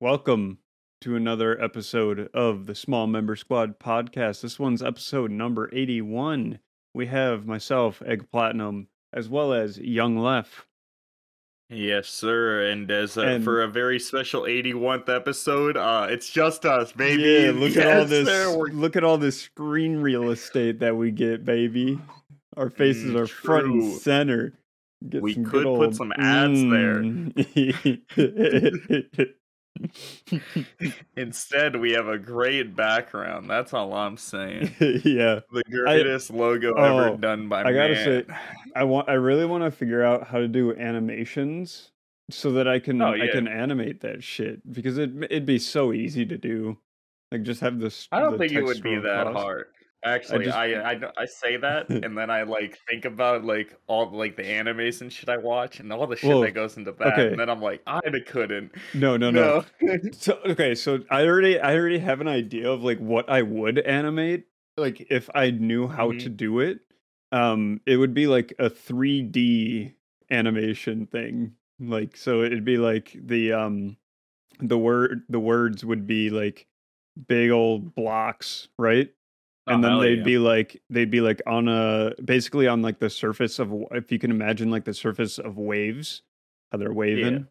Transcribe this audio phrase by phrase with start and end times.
[0.00, 0.58] Welcome
[1.00, 4.42] to another episode of the Small Member Squad podcast.
[4.42, 6.58] This one's episode number 81.
[6.94, 10.66] We have myself, Egg Platinum, as well as Young Lef.
[11.68, 12.68] Yes, sir.
[12.68, 17.22] And as uh, And- for a very special 81th episode, uh, it's just us, baby.
[17.22, 21.10] Yeah, look at all this sir, look at all this screen real estate that we
[21.10, 21.98] get, baby.
[22.56, 24.52] Our faces Mm, are front and center.
[25.08, 27.02] Get We could put some ads there.
[28.16, 29.26] there.
[31.16, 33.48] Instead, we have a great background.
[33.48, 34.74] That's all I'm saying.
[34.80, 35.40] yeah.
[35.52, 38.04] The greatest logo Oh, ever done by I gotta man.
[38.04, 38.34] say,
[38.74, 41.90] I want I really want to figure out how to do animations
[42.30, 43.24] so that I can Oh, yeah.
[43.24, 46.78] I can animate that shit because it it'd be so easy to do.
[47.32, 48.08] Like just have this.
[48.12, 49.66] I don't think it would be that hard.
[50.04, 54.10] Actually, just- I, I I say that, and then I like think about like all
[54.12, 56.92] like the animes and shit I watch and all the shit Well, that goes into
[56.92, 57.28] that, okay.
[57.28, 58.72] and then I'm like, I couldn't.
[58.94, 59.64] No, no, no.
[60.12, 63.78] So okay, so I already I already have an idea of like what I would
[63.80, 64.44] animate.
[64.76, 66.22] Like if I knew how Mhm.
[66.24, 66.80] to do it,
[67.32, 69.94] um, it would be like a 3D
[70.30, 71.52] animation thing.
[71.80, 73.96] Like so, it'd be like the um,
[74.60, 76.66] the word the words would be like
[77.28, 79.10] big old blocks, right?
[79.68, 80.24] Oh, and Oh, then they'd yeah.
[80.24, 84.18] be like they'd be like on a basically on like the surface of if you
[84.18, 86.22] can imagine like the surface of waves
[86.72, 87.46] how they're waving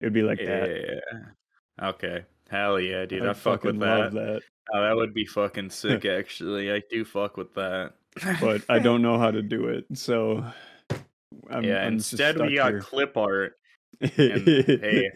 [0.00, 1.88] it'd be like that yeah.
[1.88, 2.24] Okay.
[2.50, 3.24] Hell yeah, dude.
[3.24, 3.98] I, I'd fuck with that.
[3.98, 6.04] love that Oh, that would be fucking sick.
[6.04, 7.92] Actually, I do fuck with that.
[8.40, 10.44] but i don't know how to do it so
[11.50, 11.84] I'm, yeah.
[11.86, 12.80] I'm instead, we got here.
[12.80, 13.54] clip art.
[14.00, 15.10] and, hey,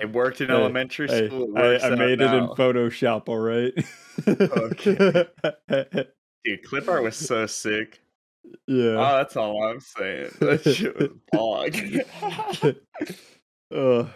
[0.00, 1.56] It worked in Hey, elementary Hey, school.
[1.56, 3.72] I, I made it in photoshop all right
[4.28, 5.26] Okay.
[6.44, 8.00] Dude, clip art was so sick.
[8.66, 10.30] yeah Oh, that's all I'm saying.
[10.40, 11.76] That shit was bog.
[13.74, 14.08] uh,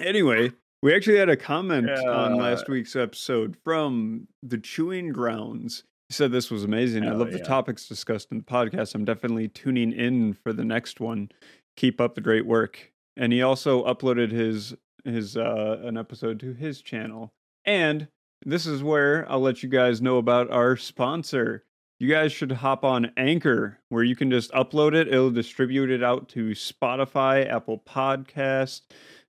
[0.00, 0.50] anyway,
[0.82, 5.84] we actually had a comment on last week's episode from the Chewing Grounds.
[6.08, 7.04] He said this was amazing.
[7.06, 8.94] I love the topics discussed in the podcast.
[8.94, 11.30] I'm definitely tuning in for the next one.
[11.76, 12.92] Keep up the great work.
[13.18, 14.74] And he also uploaded his
[15.04, 17.32] his uh an episode to his channel.
[17.64, 18.08] And
[18.46, 21.64] this is where I'll let you guys know about our sponsor.
[21.98, 25.08] You guys should hop on Anchor, where you can just upload it.
[25.08, 28.82] It'll distribute it out to Spotify, Apple Podcast,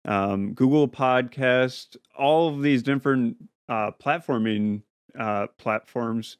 [0.05, 4.83] um, Google Podcast, all of these different uh, platforming
[5.17, 6.37] uh, platforms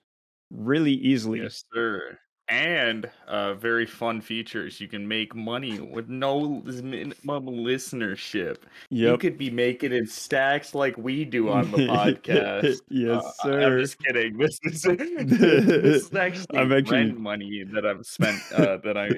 [0.52, 1.42] really easily.
[1.42, 2.20] yes, sir.
[2.50, 4.82] And uh, very fun features.
[4.82, 7.14] You can make money with no minimum
[7.46, 8.58] listenership.
[8.90, 12.82] You could be making in stacks like we do on the podcast.
[12.90, 13.62] yes, Uh, sir.
[13.74, 14.38] I'm just kidding.
[14.40, 19.10] This is this is actually I'm actually- rent money that I've spent uh, that I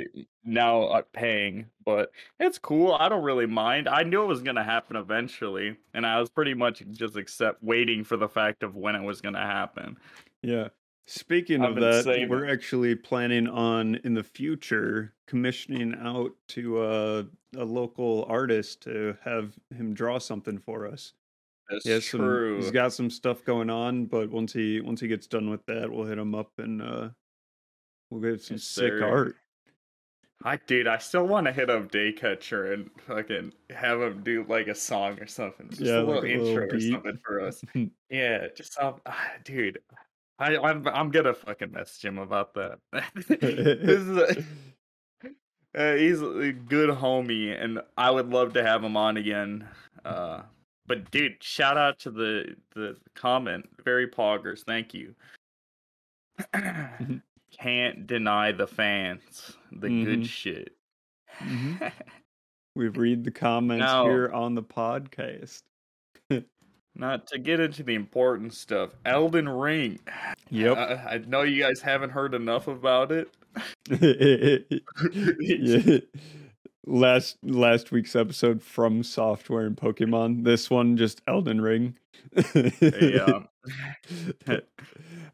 [0.43, 2.93] now are paying, but it's cool.
[2.99, 3.87] I don't really mind.
[3.87, 8.03] I knew it was gonna happen eventually, and I was pretty much just accept waiting
[8.03, 9.95] for the fact of when it was gonna happen.
[10.41, 10.67] Yeah.
[11.13, 12.29] Speaking I've of that, saving.
[12.29, 17.23] we're actually planning on in the future commissioning out to uh,
[17.57, 21.11] a local artist to have him draw something for us.
[21.69, 22.55] That's He has some- true.
[22.55, 25.91] he's got some stuff going on, but once he once he gets done with that,
[25.91, 27.09] we'll hit him up and uh,
[28.09, 29.03] we'll get some Yes, sick sir.
[29.05, 29.35] art.
[30.43, 34.67] I dude, I still want to hit up Daycatcher and fucking have him do like
[34.67, 35.67] a song or something.
[35.69, 37.61] Just Yeah, a little like a little intro or something for us.
[38.09, 39.79] Yeah, just some, ah, dude.
[40.41, 42.79] I, I'm I'm gonna fucking message him about that.
[43.27, 44.43] this is a,
[45.77, 49.67] uh, he's a good homie, and I would love to have him on again.
[50.03, 50.41] Uh,
[50.87, 54.63] but dude, shout out to the the comment, very poggers.
[54.63, 55.13] Thank you.
[57.51, 60.05] Can't deny the fans, the Mhm.
[60.05, 60.75] good shit.
[61.39, 61.91] Mhm.
[62.75, 65.61] We read the comments here on the podcast.
[67.01, 68.91] Not to get into the important stuff.
[69.05, 69.97] Elden Ring.
[70.51, 70.77] Yep.
[70.77, 73.27] I, I know you guys haven't heard enough about it.
[75.39, 75.97] yeah.
[76.85, 80.43] Last last week's episode FromSoftware and Pokemon.
[80.43, 81.97] This one just Elden Ring.
[82.75, 83.23] Yeah.
[83.25, 83.47] Um,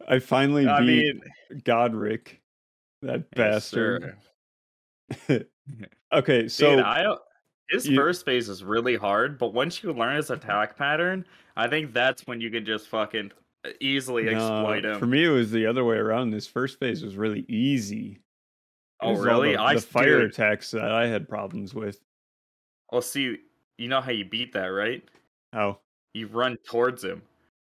[0.07, 1.21] I finally I beat mean,
[1.63, 2.37] Godrick.
[3.01, 4.15] That yes, bastard.
[6.13, 7.17] okay, so Dude, I
[7.69, 11.25] his you- first phase is really hard, but once you learn his attack pattern,
[11.55, 13.31] I think that's when you can just fucking
[13.81, 14.99] easily no, exploit him.
[14.99, 16.29] for me it was the other way around.
[16.29, 18.19] This first phase was really easy.
[19.01, 19.53] Oh, really?
[19.53, 21.99] The, I the fire dude, attacks that I had problems with.
[22.91, 23.37] Well, see,
[23.77, 25.03] you know how you beat that, right?
[25.53, 25.77] Oh,
[26.13, 27.21] You run towards him.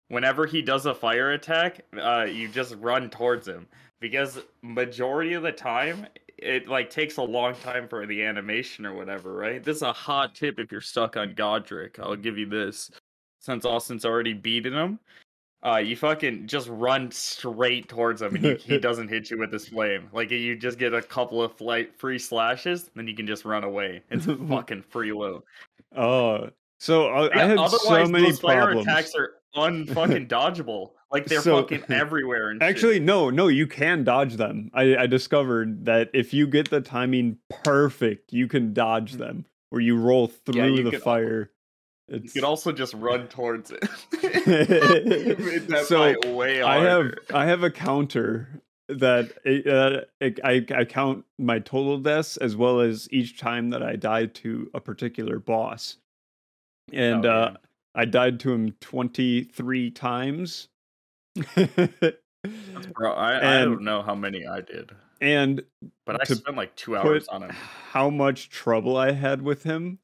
[0.08, 3.68] Whenever he does a fire attack, uh, you just run towards him
[4.00, 6.08] because majority of the time
[6.42, 9.64] it like takes a long time for the animation or whatever, right?
[9.64, 12.00] This is a hot tip if you're stuck on Godrick.
[12.00, 12.92] I'll give you this.
[13.40, 15.00] Since Austin's already beaten him,
[15.64, 19.52] uh, you fucking just run straight towards him, and he, he doesn't hit you with
[19.52, 20.10] his flame.
[20.12, 23.64] Like you just get a couple of flight free slashes, then you can just run
[23.64, 24.04] away.
[24.10, 25.44] It's fucking free low.
[25.96, 26.50] Oh,
[26.80, 28.88] so uh, I Yeah, had so many those fire problems.
[28.88, 30.92] attacks are unfucking dodgeable.
[31.12, 32.50] Like they're So- fucking everywhere.
[32.50, 32.70] And shit.
[32.70, 34.72] Actually, no, no, you can dodge them.
[34.74, 39.82] I, I discovered that if you get the timing perfect, you can dodge them, where
[39.82, 40.78] you roll through Mm.
[40.78, 41.52] you the could al- fire.
[42.08, 43.84] you can also just run towards it.
[44.24, 47.12] You made that So, I have.
[47.34, 50.02] I have a counter that uh,
[50.44, 54.70] I I count my total deaths as well as each time that I died to
[54.74, 55.98] a particular boss,
[56.92, 57.58] and Oh, uh, yeah.
[57.96, 60.70] I died to him twenty three times.
[62.94, 65.64] Bro, I, I don't know how many I did, and
[66.06, 67.52] but I spent like two hours on him.
[67.52, 70.00] how much trouble I had with him.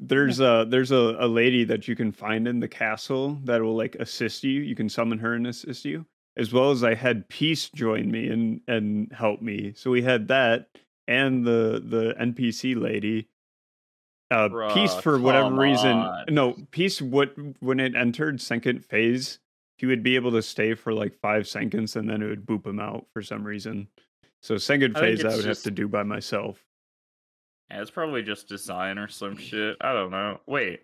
[0.00, 3.76] There's a there's a, a lady that you can find in the castle that will
[3.76, 4.60] like assist you.
[4.60, 6.04] You can summon her and assist you.
[6.36, 9.72] As well as I had Peace join me and and help me.
[9.76, 10.68] So we had that
[11.06, 13.28] and the the NPC lady.
[14.34, 15.90] Uh Peace for whatever reason.
[15.92, 16.24] on.
[16.30, 19.38] No, Peace what when it entered second phase,
[19.78, 22.66] he would be able to stay for like five seconds and then it would boop
[22.66, 23.88] him out for some reason.
[24.42, 26.64] So second phase I it's would just- have to do by myself.
[27.70, 29.76] Yeah, it's probably just design or some shit.
[29.80, 30.40] I don't know.
[30.46, 30.82] Wait,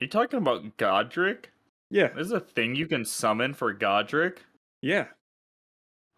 [0.00, 1.46] you talking about Godrick?
[1.90, 4.38] Yeah, There's a thing you can summon for Godrick.
[4.82, 5.06] yeah.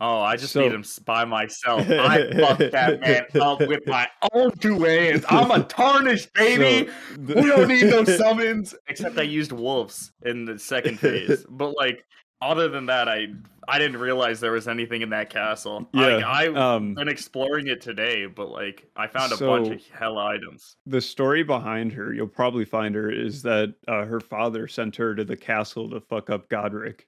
[0.01, 1.81] Oh, I just So- beat him by myself.
[1.91, 5.25] I fucked that man up with my own two hands.
[5.29, 6.89] I'm a tarnished baby.
[7.17, 8.75] So, we don't need no summons.
[8.89, 11.45] Except I used wolves in the second phase.
[11.51, 12.05] But like,
[12.41, 13.27] other than that, I
[13.71, 15.89] I didn't realize there was anything in that castle.
[15.93, 19.83] Like, Yeah, I've um, been exploring it today, but like, I found a bunch of
[19.91, 20.77] hell items.
[20.87, 25.15] the story behind her, you'll probably find her, is that uh, her father sent her
[25.15, 27.01] to the castle to fuck up Godrick.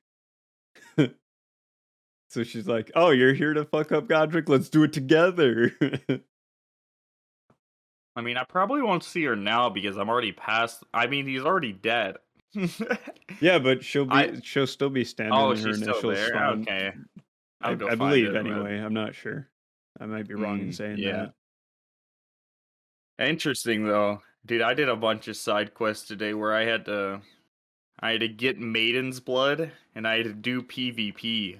[2.31, 4.49] So she's like, "Oh, you're here to fuck up Godrick?
[4.49, 5.73] Let's do it together."
[8.17, 10.85] I mean, I probably won't see her now because I'm already past.
[10.95, 12.17] I mean, he's already dead.
[13.41, 16.11] yeah, but she'll be I- she'll still be standing oh, in her she's still initial
[16.11, 16.29] there.
[16.29, 16.63] spawn.
[16.63, 16.93] Okay,
[17.63, 18.79] I, I believe it, but- anyway.
[18.79, 19.49] I'm not sure.
[20.01, 21.27] I might be wrong in Mm, saying yeah.
[23.19, 23.29] that.
[23.29, 24.63] Interesting though, dude.
[24.63, 27.21] I did a bunch of side quests today where I had to,
[28.01, 31.59] I had to get Maiden's blood and I had to do PvP.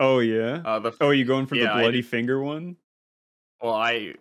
[0.00, 0.62] Oh yeah.
[0.64, 2.76] Uh, the oh, you going for yeah, the bloody finger one?
[3.60, 4.14] well, I,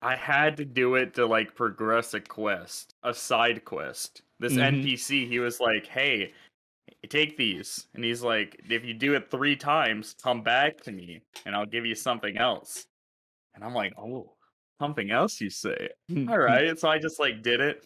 [0.00, 4.22] I had to do it to like progress a quest, a side quest.
[4.40, 4.58] This Mhm.
[4.58, 6.34] NPC, he was like, "Hey,
[7.08, 11.22] take these," and he's like, "If you do it three times, come back to me,
[11.46, 12.86] and I'll give you something else."
[13.54, 14.36] And I'm like, "Oh,
[14.80, 15.90] something else, you say?"
[16.28, 17.84] all right so i just like did it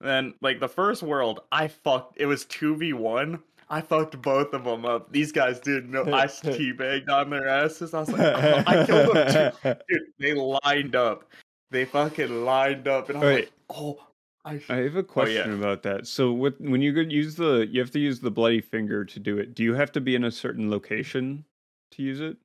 [0.00, 4.84] then like the first world i fucked it was 2v1 i fucked both of them
[4.84, 8.86] up these guys didn't know i teabagged on their asses i was like oh, i
[8.86, 11.24] killed them too dude they lined up
[11.70, 13.98] they fucking lined up and i'm like oh
[14.44, 15.58] i I have a question yeah.
[15.58, 16.06] about that.
[16.06, 19.20] So, with, when you could use the, you have to use the bloody finger to
[19.20, 19.52] do it.
[19.54, 21.44] Do you have to be in a certain location
[21.90, 22.38] to use it?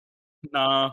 [0.51, 0.91] nah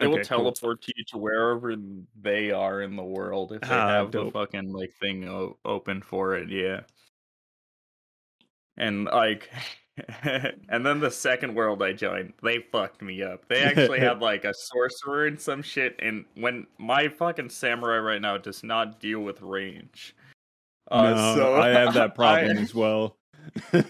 [0.00, 0.38] it will Okay, cool.
[0.52, 1.74] teleport you to wherever
[2.20, 4.32] they are in the world if they Ah, have dope.
[4.32, 6.80] the fucking like thing o- open for it yeah
[8.80, 9.50] and like
[10.24, 14.44] and then the second world i joined they fucked me up they actually had like
[14.44, 19.20] a sorcerer and some shit and when my fucking samurai right now does not deal
[19.20, 20.16] with range
[20.90, 23.16] uh, no, so I have that problem I, as well.
[23.72, 23.86] well,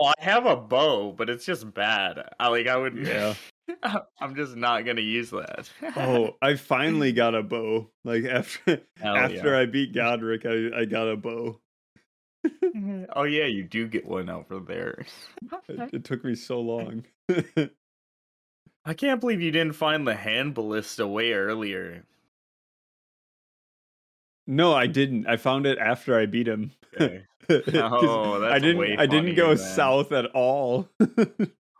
[0.00, 3.34] I have a bow but it's just bad i like i would Yeah.
[4.20, 7.90] i'm just not gonna use that oh, I finally got a bow.
[8.02, 9.58] Like after Hell after yeah.
[9.58, 11.60] I beat Godrick, I, I got a bow.
[13.16, 15.04] Oh yeah, you do get one over there.
[15.68, 17.04] It, it took me so long.
[18.84, 22.04] I can't believe you didn't find the hand ballista way earlier.
[24.46, 25.26] no, I didn't.
[25.26, 26.72] I found it after I beat him.
[27.00, 27.24] Okay.
[27.48, 28.78] 'Cause Oh, I didn't.
[28.78, 29.56] way I didn't go then.
[29.58, 30.88] south at all.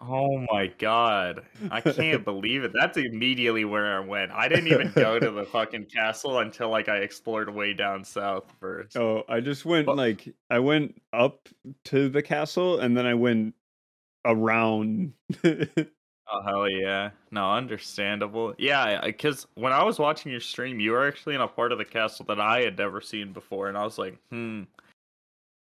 [0.01, 1.43] Oh my god.
[1.71, 2.73] I can't believe it.
[2.73, 4.31] That's immediately where I went.
[4.31, 8.45] I didn't even go to the fucking castle until like I explored way down south
[8.61, 8.97] first.
[8.97, 11.49] Oh, I just went But- like I went up
[11.87, 13.55] to the castle and then I went
[14.25, 15.15] around.
[16.31, 17.09] Oh hell yeah!
[17.31, 18.55] No, understandable.
[18.59, 21.79] Yeah, because when I was watching your stream, you were actually in a part of
[21.79, 24.65] the castle that I had never seen before, and I was like, hmm,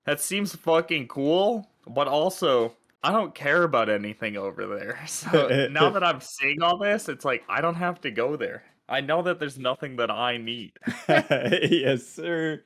[0.05, 1.67] that seems fucking cool.
[1.85, 2.73] But also,
[3.05, 4.99] I don't care about anything over there.
[5.07, 8.63] So now that I'm seeing all this, it's like I don't have to go there.
[8.89, 10.73] I know that there's nothing that I need.
[11.07, 12.63] yes, sir.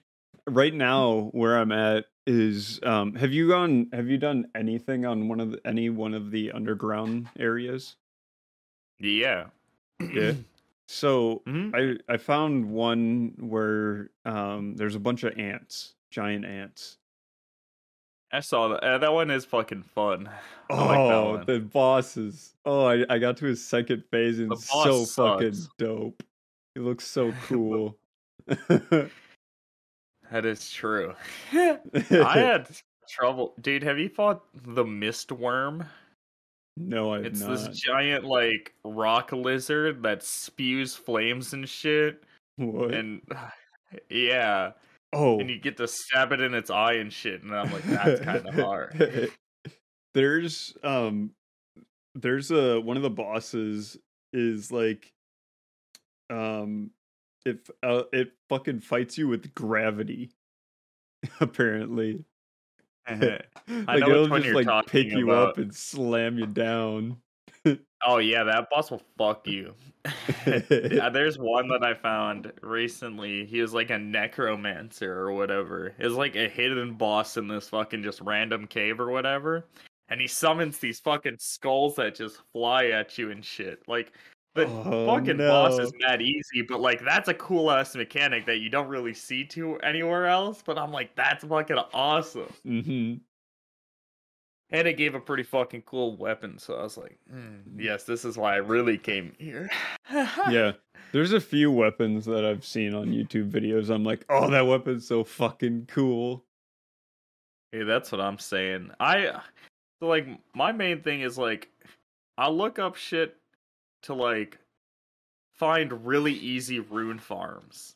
[0.47, 5.27] Right now, where I'm at is um have you gone have you done anything on
[5.27, 7.97] one of the, any one of the underground areas?
[8.99, 9.49] Yeah.
[9.99, 10.33] Yeah.
[10.91, 11.99] So Mhm.
[12.09, 16.98] I I found one where um there's a bunch of ants, giant ants.
[18.31, 18.83] I saw that.
[18.83, 20.29] Uh, that one is fucking fun.
[20.69, 21.45] I like Oh, one.
[21.47, 22.53] the bosses.
[22.65, 26.21] Oh, I, I got to his second phase and it's so boss fucking dope.
[26.75, 27.97] He looks so cool.
[30.31, 31.13] That is true.
[31.53, 31.77] I
[32.11, 32.69] had
[33.09, 33.81] trouble, dude.
[33.83, 35.83] Have you fought the mist worm?
[36.77, 37.49] no, I've It's not.
[37.49, 42.23] this giant like rock lizard that spews flames and shit.
[42.57, 42.93] what?
[42.93, 43.21] And
[44.09, 44.71] yeah,
[45.13, 47.43] oh, and you get to stab it in its eye and shit.
[47.43, 49.31] And I'm like, that's kind of hard.
[50.13, 51.31] there's um
[52.15, 53.97] there's a one of the bosses
[54.33, 55.11] is like
[56.29, 56.91] um
[57.45, 60.31] it uh, it fucking fights you with gravity
[61.39, 62.23] apparently
[63.09, 63.19] like
[63.69, 67.17] know it'll just like pick you up and slam you down
[68.05, 69.73] Oh yeah, that boss will fuck you.
[70.45, 73.45] Yeah, there's one that I found recently.
[73.45, 75.93] He was like a necromancer or whatever.
[75.99, 79.65] It's like a hidden boss in this fucking just random cave or whatever.
[80.07, 83.83] And he summons these fucking skulls that just fly at you and shit.
[83.87, 84.13] Like
[84.55, 86.07] the Oh, fucking boss is no.
[86.07, 89.77] mad easy, but like that's a cool ass mechanic that you don't really see to
[89.79, 90.63] anywhere else.
[90.65, 92.51] But I'm like, that's fucking awesome.
[92.63, 93.15] hmm
[94.71, 98.23] And it gave a pretty fucking cool weapon, so I was like, "Hmm, yes, this
[98.23, 99.69] is why I really came here.
[100.49, 100.73] yeah
[101.11, 105.07] there's a few weapons that i've seen on youtube videos i'm like oh that weapon's
[105.07, 106.43] so fucking cool
[107.71, 108.91] Hey, that's what I'm saying.
[108.99, 109.41] I
[109.99, 111.69] so like my main thing is like
[112.37, 113.37] I look up shit
[114.03, 114.57] to like
[115.55, 117.95] find really easy rune farms.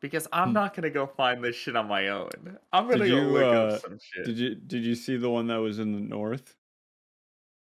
[0.00, 0.54] Because I'm Hmm.
[0.54, 2.30] not gonna go find this shit on my own.
[2.72, 4.24] I'm gonna Did go you, look uh, up some shit.
[4.26, 6.54] Did you did you see the one that was in the north,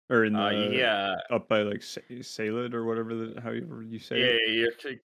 [0.09, 3.99] or in the uh, yeah, up by like Sa- Salid or whatever the however you
[3.99, 4.53] say yeah, it?
[4.53, 4.99] you're t-.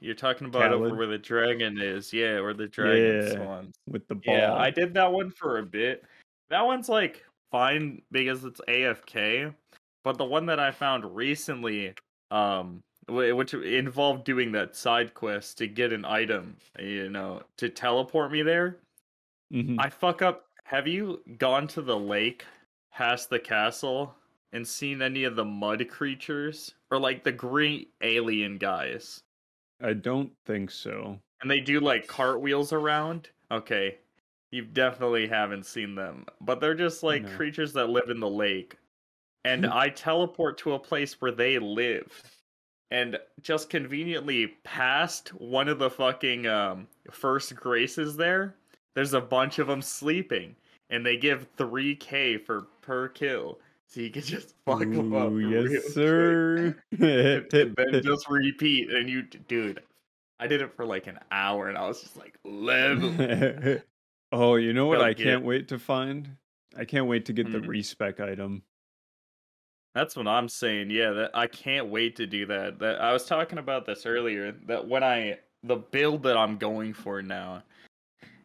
[0.00, 2.12] You're talking about over where the dragon is.
[2.12, 3.30] Yeah, where the dragon Yeah.
[3.30, 3.74] spawns.
[3.86, 4.34] with the ball.
[4.36, 6.04] Yeah, I did that one for a bit.
[6.48, 9.54] That one's like fine because it's AFK,
[10.02, 11.94] but the one that I found recently,
[12.32, 18.32] um, which involved doing that side quest to get an item, you know, to teleport
[18.32, 18.78] me there.
[19.52, 19.76] Mhm.
[19.78, 20.46] I fuck up.
[20.64, 22.44] Have you gone to the lake
[22.92, 24.14] past the castle
[24.52, 29.22] and seen any of the mud creatures or like the green alien guys?
[29.80, 31.20] I don't think so.
[31.42, 33.30] and they do like cartwheels around.
[33.50, 33.96] Okay,
[34.50, 37.34] you definitely haven't seen them, but they're just like No.
[37.36, 38.76] creatures that live in the lake.
[39.46, 42.12] And I teleport to a place where they live,
[42.90, 48.54] and just conveniently past one of the fucking um, first graces there.
[48.94, 50.56] There's a bunch of them sleeping,
[50.90, 55.28] and they give 3k for per kill, so you can just fuck them up.
[55.30, 56.74] Ooh, real yes, sir.
[56.98, 59.80] and then just repeat and you dude
[60.40, 63.12] i did it for like an hour and i was just like level
[64.32, 65.02] oh, you know what?
[65.02, 66.36] I get- can't wait to find.
[66.76, 67.66] I can't wait to get the Mhm.
[67.68, 68.62] respec item.
[69.94, 73.24] That's what i'm saying yeah that i can't wait to do that that i was
[73.24, 77.62] talking about this earlier that when i the build that i'm going for now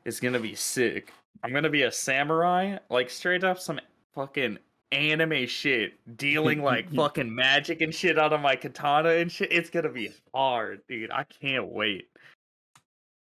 [0.06, 3.80] is gonna be sick i'm gonna be a samurai like straight up some
[4.14, 4.58] fucking
[4.92, 9.70] anime shit dealing like fucking magic and shit out of my katana and shit it's
[9.70, 12.08] gonna be hard dude i can't wait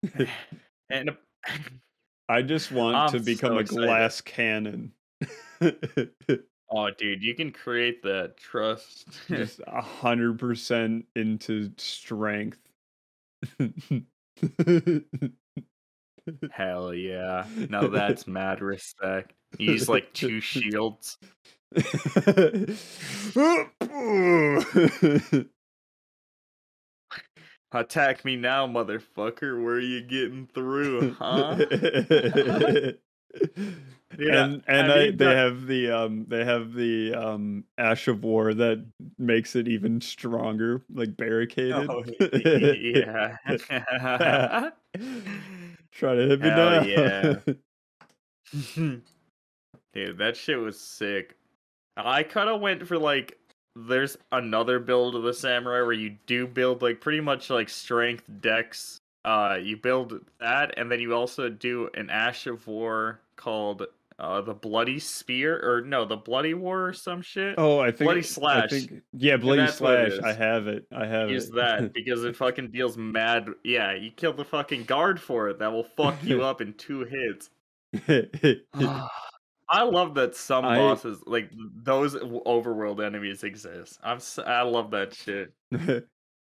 [0.89, 1.11] and
[2.29, 3.85] I just want I'm to become so a excited.
[3.85, 4.91] glass cannon.
[6.71, 9.07] Oh, dude, you can create that trust.
[9.27, 12.59] just a hundred percent into strength.
[16.51, 17.45] Hell yeah.
[17.69, 19.33] Now that's mad respect.
[19.57, 21.17] Use like two shields.
[27.71, 29.63] Attack me now, motherfucker.
[29.63, 31.57] Where are you getting through, huh?
[34.17, 38.23] Dude, and and I, you they have the um they have the um ash of
[38.23, 38.83] war that
[39.19, 41.89] makes it even stronger, like barricaded.
[41.89, 42.03] Oh,
[42.43, 43.37] yeah.
[45.91, 46.83] Try to hit me Hell now.
[46.83, 47.35] yeah.
[49.93, 51.35] Dude, that shit was sick.
[51.95, 53.37] I kind of went for like
[53.75, 58.23] there's another build of the samurai where you do build like pretty much like strength
[58.41, 58.97] dex.
[59.23, 63.85] Uh you build that and then you also do an ash of war called
[64.19, 67.55] uh, the Bloody Spear, or no, the Bloody War or some shit.
[67.57, 68.69] Oh, I think Bloody I Slash.
[68.69, 70.35] think yeah, bloody that's what it slash.
[70.35, 70.85] I have it.
[70.95, 71.55] I have Use it.
[71.55, 73.47] that because it fucking deals mad.
[73.63, 75.59] Yeah, you kill the fucking guard for it.
[75.59, 77.49] That will fuck you up in two hits.
[79.71, 81.51] I love that some I- bosses, like
[81.83, 83.99] those overworld enemies, exist.
[84.03, 85.53] I'm s- I love that shit.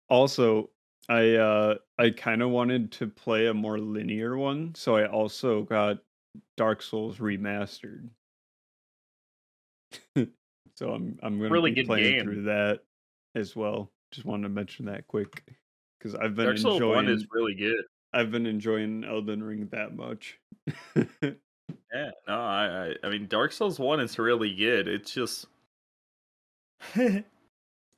[0.09, 0.69] also,
[1.09, 5.63] I uh I kind of wanted to play a more linear one, so I also
[5.63, 5.97] got
[6.57, 8.09] Dark Souls remastered.
[10.15, 12.23] so I'm I'm gonna Really be playing game.
[12.23, 12.81] through that
[13.35, 13.91] as well.
[14.11, 15.43] Just wanted to mention that quick
[15.97, 17.83] because I've been Dark Souls enjoying One is really good.
[18.13, 20.39] I've been enjoying Elden Ring that much.
[21.93, 24.87] Yeah, no, I, I, I mean, Dark Souls One is really good.
[24.87, 25.45] It's just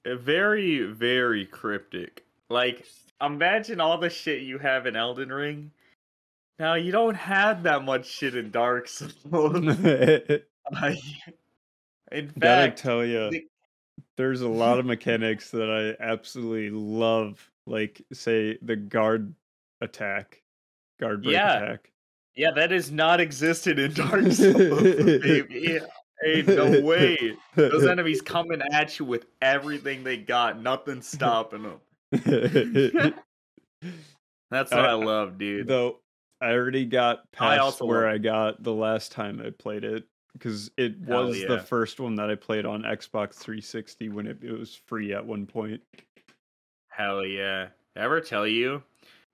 [0.06, 2.26] very, very cryptic.
[2.50, 2.86] Like,
[3.22, 5.72] imagine all the shit you have in Elden Ring.
[6.62, 9.14] Now you don't have that much shit in Dark Souls.
[9.32, 11.00] Gotta Like,
[12.12, 13.48] in fact, tell you, the-
[14.16, 17.50] there's a lot of mechanics that I absolutely love.
[17.66, 19.34] Like, say, the guard
[19.82, 20.44] attack,
[21.00, 21.58] guard break Yeah.
[21.64, 21.92] attack.
[22.36, 24.84] yeah, that is not existed in Dark Souls.
[24.84, 25.80] baby.
[26.24, 27.36] Ain't no way.
[27.56, 31.80] Those enemies coming at you with everything they got, nothing stopping them.
[34.52, 35.66] That's what I, I- love, dude.
[35.68, 35.98] Though
[36.42, 39.84] I already got I past also where love- I got the last time I played
[39.84, 41.48] it because it was yeah.
[41.48, 45.26] the first one that I played on Xbox 360 when it, it was free at
[45.26, 45.82] one point.
[46.90, 47.68] Hell yeah.
[47.96, 48.82] Ever tell you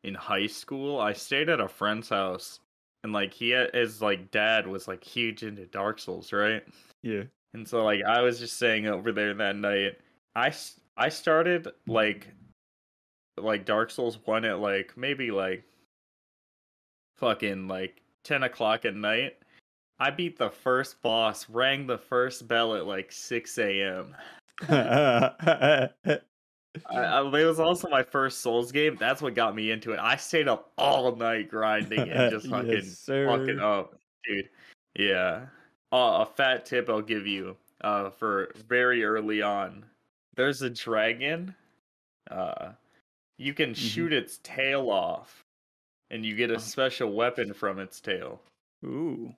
[0.04, 2.60] in high school I stayed at a friend's house
[3.04, 6.64] and like he had, his like dad was like huge into Dark Souls, right?
[7.04, 7.24] Yeah.
[7.54, 9.98] And so like I was just saying over there that night.
[10.36, 10.54] I
[10.98, 12.28] I started like
[13.38, 15.64] like Dark Souls 1 at like maybe like
[17.18, 19.38] fucking like 10 o'clock at night.
[20.00, 24.16] I beat the first boss, rang the first bell at like 6 a.m.
[24.70, 25.90] I,
[26.92, 28.96] I, it was also my first Souls game.
[29.00, 30.00] That's what got me into it.
[30.00, 33.96] I stayed up all night grinding and just fucking Yes, fucking up,
[34.26, 34.50] dude.
[34.96, 35.46] Yeah.
[35.92, 39.84] Uh, a fat tip I'll give you uh, for very early on.
[40.36, 41.56] There's a dragon.
[42.30, 42.74] Uh,
[43.38, 43.76] you can Mhm.
[43.76, 45.44] shoot its tail off,
[46.10, 48.42] and you get a special weapon from its tail.
[48.86, 49.34] Ooh.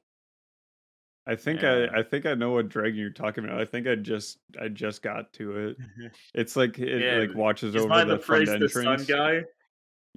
[1.27, 1.87] I think Yeah.
[1.93, 3.59] I I think I know what dragon you're talking about.
[3.61, 5.77] I think I just I just got to it.
[6.33, 9.07] It's like it Yeah, like watches over the, the front phrase the sun entrance.
[9.09, 9.43] guy?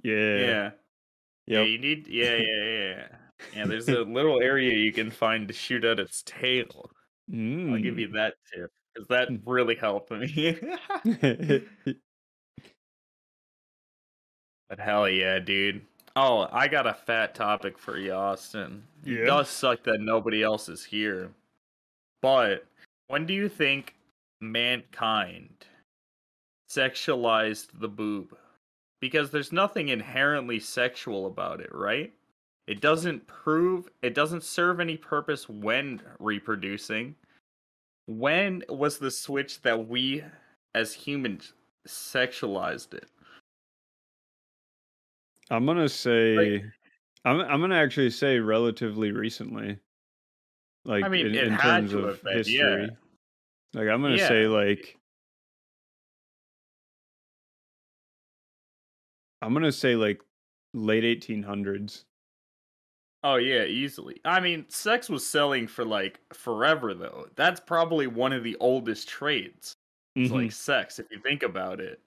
[0.03, 0.37] Yeah.
[0.37, 0.71] Yeah.
[1.45, 2.07] Yeah, you need.
[2.07, 3.07] Yeah, yeah, yeah.
[3.53, 6.89] Yeah, there's a little area you can find to shoot at its tail.
[7.29, 8.13] I'll give you Mm.
[8.13, 9.37] that tip because that Hmm.
[9.45, 10.57] really helped me.
[14.69, 15.85] but hell yeah, dude.
[16.15, 18.83] Oh, I got a fat topic for you, Austin.
[19.03, 21.31] It does suck that nobody else is here.
[22.21, 22.65] But
[23.07, 23.95] when do you think
[24.39, 25.65] mankind
[26.69, 28.37] sexualized the boob?
[29.01, 32.13] Because there's nothing inherently sexual about it, right?
[32.67, 37.15] It doesn't prove, it doesn't serve any purpose when reproducing.
[38.05, 40.23] When was the switch that we
[40.75, 41.53] as humans
[41.87, 43.07] sexualized it?
[45.49, 46.63] I'm gonna say
[47.25, 49.79] I'm I'm gonna actually say relatively recently.
[50.85, 52.87] Like I mean, in, it in had terms to of been, yeah.
[52.87, 52.97] history.
[53.73, 54.27] Like I'm gonna Yeah.
[54.27, 54.99] say like
[59.43, 60.23] I'm gonna say like
[60.73, 62.05] late 1800s.
[63.23, 64.19] Oh yeah, easily.
[64.25, 67.29] I mean, sex was selling for like forever though.
[67.35, 69.77] That's probably one of the oldest trades.
[70.21, 70.31] It's Mhm.
[70.31, 72.01] like sex if you think about it.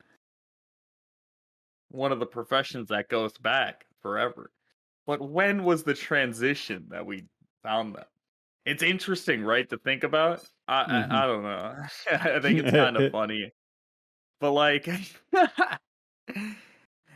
[1.96, 4.52] One of the professions that goes back forever.
[5.06, 7.24] But when was the transition that we
[7.62, 8.08] found that?
[8.66, 10.48] It's interesting, right, to think about.
[10.68, 11.10] I Mhm.
[11.12, 11.86] I, I don't know.
[12.10, 13.52] I think it's kind of funny.
[14.40, 14.86] But like
[16.28, 16.60] it,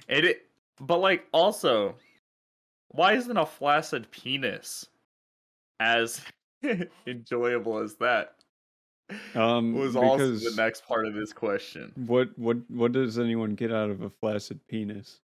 [0.08, 0.46] it
[0.80, 1.96] but like also
[2.88, 4.88] why isn't a flaccid penis
[5.78, 6.22] as
[7.06, 8.39] enjoyable as that?
[9.34, 11.92] Um, Was also because the next part of this question.
[12.06, 15.20] what what what does anyone get out of a flaccid penis?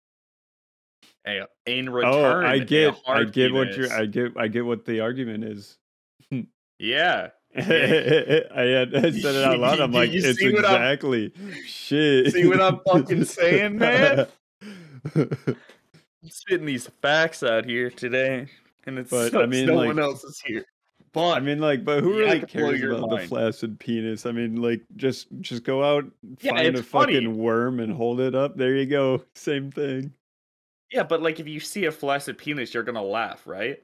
[1.27, 3.91] A- In Oh, return, I a get I get what you're.
[3.93, 5.77] I get I get what the argument is.
[6.79, 7.29] Yeah.
[7.55, 9.79] I had I said it out loud.
[9.79, 11.31] I'm like, it's what I'm- exactly
[11.65, 12.33] shit.
[12.33, 14.27] See what I'm fucking saying, man?
[15.15, 18.47] I'm spitting these facts out here today,
[18.85, 20.65] and it's But, so, I mean, no like- one else is here.
[21.13, 23.29] But I mean, like, but who really cares about the mind.
[23.29, 24.25] flaccid penis?
[24.25, 26.05] I mean, like, just just go out,
[26.41, 27.13] Yeah, find a funny.
[27.13, 28.57] fucking worm and hold it up.
[28.57, 29.23] There you go.
[29.35, 30.11] Same thing.
[30.91, 33.77] yeah, but like if you see a flaccid penis, you're gonna laugh, right?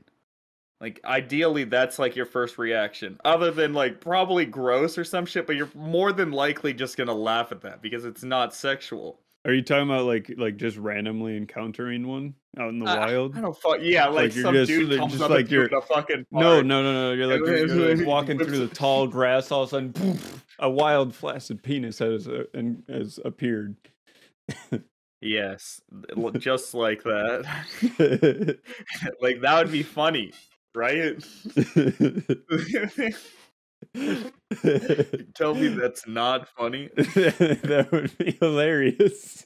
[0.81, 3.19] Like ideally that's like your first reaction.
[3.25, 7.13] Other than like probably gross or some shit, but you're more than likely just gonna
[7.13, 9.19] laugh at that because it's not sexual.
[9.45, 13.37] Are you talking about like like just randomly encountering one out in the I, wild?
[13.37, 15.81] I don't fuck yeah, like, Like, some just- dude comes just up like you're a
[15.81, 16.65] fucking No, park.
[16.65, 17.13] no, no, no.
[17.13, 19.51] You're like you're, you're, like, walking through the tall grass.
[19.51, 23.75] All of a sudden, poof, a wild flaccid penis has uh, and has appeared.
[25.21, 25.81] Yes,
[26.37, 27.43] just like that.
[29.21, 30.31] like that would be funny,
[30.73, 31.21] right?
[35.35, 36.89] Tell me that's not funny.
[36.95, 39.45] that would be hilarious.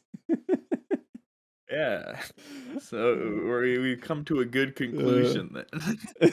[1.72, 2.22] Yeah.
[2.80, 3.16] So
[3.62, 6.32] we we come to a good conclusion then.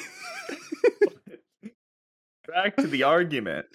[2.47, 3.67] Back to the argument.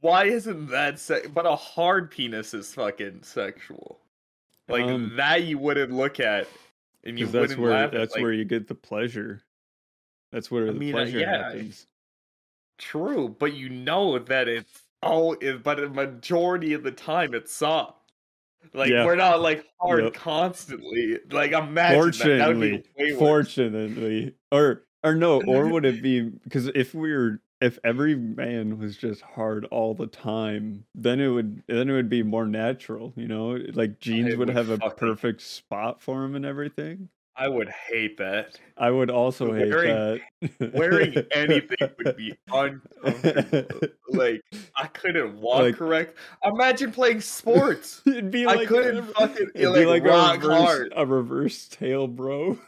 [0.00, 4.00] Why isn't that se- but a hard penis is fucking sexual?
[4.68, 6.46] Like Um, that you wouldn't look at
[7.04, 9.42] and you 'Cause that's wouldn't where laugh at, that's like, where you get the pleasure.
[10.32, 11.86] That's where I the mean, uh, pleasure yeah, happens.
[12.80, 17.52] True, but you know that it's all it, but a majority of the time it's
[17.52, 18.12] soft.
[18.74, 19.04] Like Yeah.
[19.04, 20.14] we're not like hard Yep.
[20.14, 21.18] constantly.
[21.30, 22.36] Like imagine that.
[22.38, 26.94] That would be Fortunately, way fortunately, or or no, or would it be because if
[26.94, 31.92] we're if every man was just hard all the time, then it would then it
[31.92, 33.58] would be more natural, you know?
[33.74, 37.10] Like jeans would would have a perfect spot for him and everything.
[37.36, 38.58] I would hate that.
[38.76, 40.20] I would also hate that.
[40.74, 43.88] Wearing anything would be uncomfortable.
[44.10, 44.42] like
[44.76, 46.18] I couldn't walk Like- correct.
[46.44, 48.02] Imagine playing sports.
[48.06, 50.92] It'd be like I couldn't a, fucking it'd like, be like rock a reverse, hard.
[50.96, 52.58] a reverse tail, bro.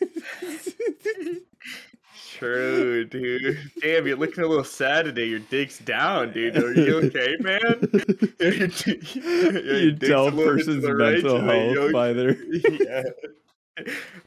[2.38, 3.58] True, dude.
[3.80, 5.26] Damn, you're looking a little sad today.
[5.26, 6.56] Your dick's down, dude.
[6.56, 7.88] Are you okay, man?
[8.40, 12.12] Your di- your you tell a a little to person's the right mental health by
[12.12, 13.02] their yeah.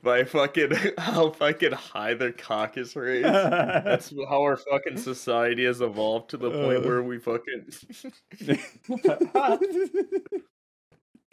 [0.01, 3.25] By fucking how fucking high their cock is raised.
[3.25, 6.87] That's how our fucking society has evolved to the point Uh.
[6.87, 7.65] where we fucking.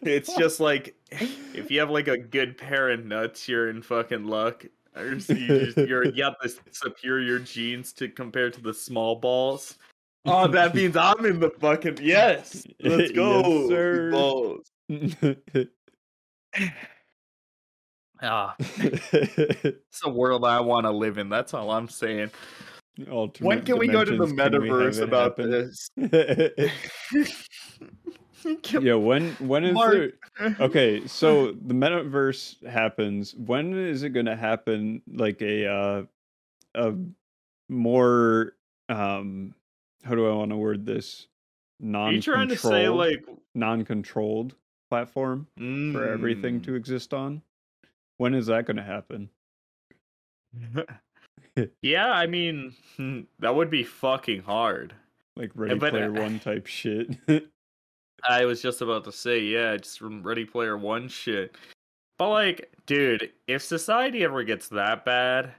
[0.03, 4.25] it's just like if you have like a good pair of nuts, you're in fucking
[4.27, 4.67] luck.
[4.95, 9.77] Or you just, you're you have the superior genes to compare to the small balls.
[10.27, 12.67] Oh, that means I'm in the fucking yes.
[12.81, 14.11] Let's Yes, go, sir.
[14.11, 14.71] balls.
[18.23, 21.29] Ah, it's a world I want to live in.
[21.29, 22.31] That's all I'm saying.
[23.11, 25.51] Alternate When can we go to the dimensions, can we have metaverse about happen?
[25.51, 25.91] this?
[28.81, 29.93] Yeah, when when is Mark.
[29.93, 36.03] there okay so the metaverse happens when is it going to happen like a uh
[36.75, 36.95] a
[37.69, 38.55] more
[38.89, 39.55] um
[40.03, 41.29] how do i want to word this
[41.95, 44.55] Are you trying to say non-controlled like non-controlled
[44.91, 45.47] platform
[45.93, 47.43] for everything mm, to exist on
[48.19, 49.29] when is that going to happen
[51.83, 54.93] yeah, I mean hmm, that would be fucking hard.
[55.37, 57.17] like ready but, player uh, one type shit
[58.29, 61.57] I was just about to say, yeah, just from Ready Player One shit.
[62.19, 65.53] But like, dude, if society ever gets that bad,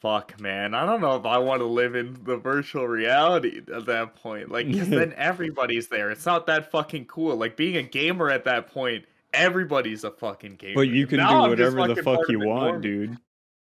[0.00, 3.86] fuck, man, I don't know if I want to live in the virtual reality at
[3.86, 4.50] that point.
[4.50, 6.10] Like, 'cause then everybody's there.
[6.10, 7.36] It's not that fucking cool.
[7.36, 10.74] Like being a gamer at that point, everybody's a fucking gamer.
[10.74, 12.82] but you can Now do whatever the fuck you want norm.
[12.82, 13.16] dude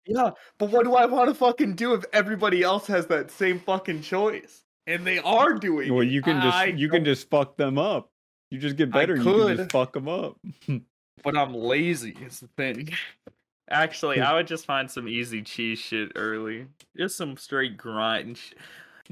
[0.06, 3.60] Yeah, but what do I want to fucking do if everybody else has that same
[3.60, 4.64] fucking choice?
[4.88, 7.78] And they are doing well you can just I you can don't- just fuck them
[7.78, 8.10] up
[8.50, 10.38] you just get better you can just fuck them up
[11.24, 12.90] but I'm lazy is the thing.
[13.70, 16.68] Actually, I would just find some easy cheese shit early.
[16.98, 18.38] Just some straight grind.
[18.38, 18.52] sh-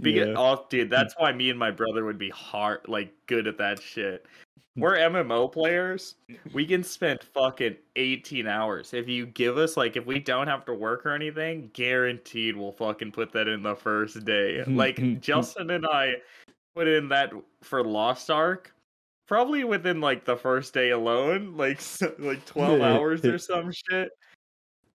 [0.02, 0.34] Because, Yeah.
[0.38, 0.90] oh, dude, mm.
[0.92, 4.26] that's why me and my brother would be hard, like, good at that shit.
[4.76, 6.16] We're MMO players.
[6.54, 8.94] We can spend fucking 18 hours.
[8.94, 12.72] If you give us, like, if we don't have to work or anything, guaranteed we'll
[12.72, 14.64] fucking put that in the first day.
[14.68, 16.14] Like, Justin and I
[16.76, 18.74] put in that for Lost Ark.
[19.28, 21.80] Probably within like the first day alone, like
[22.18, 24.10] like twelve hours or some shit.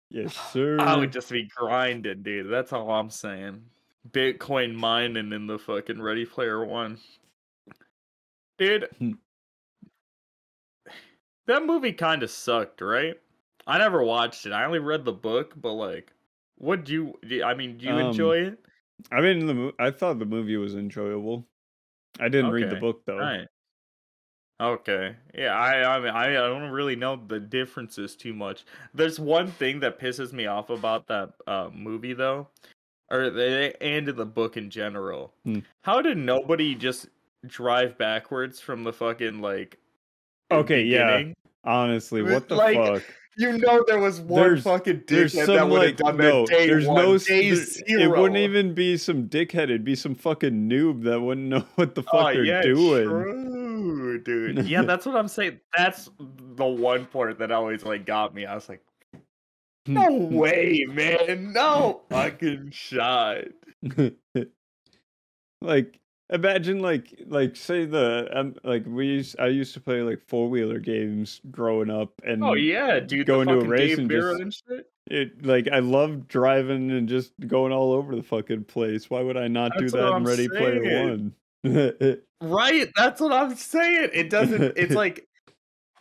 [0.09, 0.79] Yes, sir.
[0.79, 2.49] I would just be grinding, dude.
[2.49, 3.61] That's all I'm saying.
[4.11, 6.97] Bitcoin mining in the fucking Ready Player One.
[8.57, 9.13] Dude, Hmm.
[11.47, 13.15] That movie kind of sucked, right?
[13.65, 14.51] I never watched it.
[14.51, 16.11] I only read the book, but like,
[16.57, 17.13] what do you?
[17.27, 18.59] do- I mean, do you Um, enjoy it?
[19.11, 21.47] I mean, the I thought the movie was enjoyable.
[22.19, 23.17] I didn't read the book though.
[23.17, 23.47] Right.
[24.61, 25.15] Okay.
[25.33, 28.65] Yeah, I I mean I, I don't really know the differences too much.
[28.93, 32.47] There's one thing that pisses me off about that uh, movie though,
[33.09, 35.33] or the and the book in general.
[35.43, 35.59] Hmm.
[35.81, 37.07] How did nobody just
[37.47, 39.79] drive backwards from the fucking like
[40.51, 41.23] Okay, yeah.
[41.63, 43.03] Honestly, was what the like- fuck?
[43.35, 46.45] You know there was one There's- fucking dickhead some that would have like done no.
[46.45, 47.17] that day there's one, no.
[47.17, 48.01] day there- zero.
[48.03, 49.63] It wouldn't even be some dickhead.
[49.63, 52.61] It'd be some fucking noob that wouldn't know what the oh, fuck Oh they're yeah,
[52.61, 53.05] doing.
[53.09, 54.67] true, dude.
[54.67, 55.59] Yeah, that's what I'm saying.
[55.75, 58.45] That's the one part that always like got me.
[58.45, 58.83] I was like,
[59.87, 59.93] hmm.
[59.95, 63.45] no way, man, no fucking shot.
[65.59, 65.99] like
[66.33, 70.49] imagine like like say the um, like we used I used to play like four
[70.49, 73.27] wheeler games growing up and Oh yeah, dude.
[73.27, 74.89] Go the into a race Dave and just- and shit.
[75.07, 79.09] it like I love driving and just going all over the fucking place.
[79.09, 81.33] Why would I not do That's what that in I'm Ready Player saying.
[81.63, 82.21] One?
[82.41, 84.09] Right, that's what I'm saying.
[84.13, 84.73] It doesn't.
[84.75, 85.27] It's like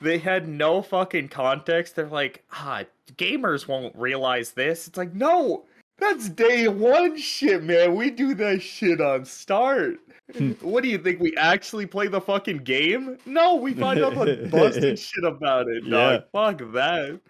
[0.00, 1.94] they had no fucking context.
[1.94, 2.82] They're like, ah,
[3.14, 4.88] gamers won't realize this.
[4.88, 5.64] It's like, no,
[5.98, 7.94] that's day one shit, man.
[7.94, 9.98] We do that shit on start.
[10.60, 11.20] What do you think?
[11.20, 13.18] We actually play the fucking game?
[13.26, 16.24] No, we find out the busted shit about it, dog.
[16.32, 17.20] Fuck that.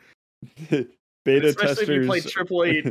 [1.24, 2.83] Beta Especially if you play testers, Triple A.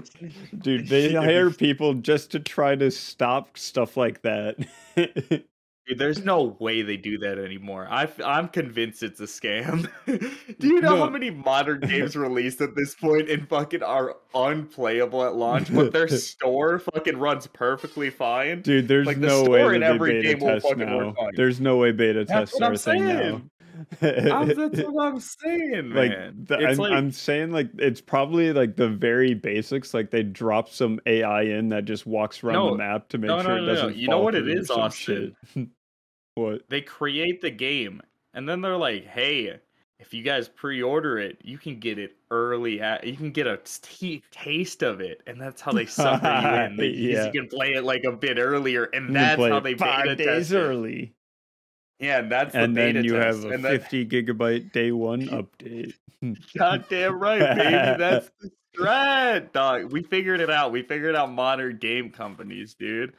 [0.57, 4.55] dude, they hire people just to try to stop stuff like that.
[5.91, 7.85] Dude, there's no way they do that anymore.
[7.91, 9.89] I, I'm convinced it's a scam.
[10.59, 11.03] do you know No.
[11.03, 15.91] how many modern games released at this point and fucking are unplayable at launch, but
[15.91, 18.61] their store fucking runs perfectly fine?
[18.61, 20.97] Dude, there's Like, the no way in every beta game will fucking now.
[21.07, 21.31] work fine.
[21.35, 23.19] There's no way beta tests are I'm a thing now.
[23.19, 23.49] saying.
[24.31, 26.45] I'm, that's what I'm saying, like man.
[26.47, 30.21] the, it's I'm, like, I'm saying like it's probably like the very basics like they
[30.21, 33.57] drop some ai in that just walks around No, the map to make no, sure
[33.57, 35.35] no, it doesn't You know what it is, Austin?
[35.55, 35.67] shit.
[36.41, 38.01] What they create the game
[38.33, 39.57] and then they're like hey
[39.99, 43.59] if you guys pre-order it you can get it early at you can get a
[43.81, 47.25] t- taste of it and that's how they sucker you in They- Yeah.
[47.25, 50.27] you can play it like a bit earlier and that's how they five beta days
[50.27, 50.57] test it.
[50.57, 51.13] early
[51.99, 53.43] yeah and that's and the then you test.
[53.43, 55.93] have a and then, 50 gigabyte day one update
[56.57, 61.77] goddamn right baby that's the strat dog we figured it out we figured out modern
[61.77, 63.13] game companies dude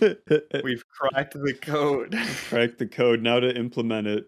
[0.64, 2.16] we've cracked the code
[2.48, 4.26] Cracked the code now to implement it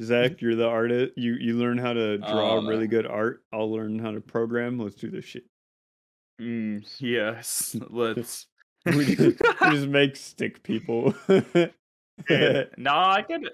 [0.00, 3.70] zach you're the artist you you learn how to draw Uh, really good art i'll
[3.70, 5.44] learn how to program let's do this shit
[6.40, 8.46] mm, yes let's
[8.86, 11.14] we just, we just make stick people
[12.28, 12.64] Yeah.
[12.76, 13.50] no, I could.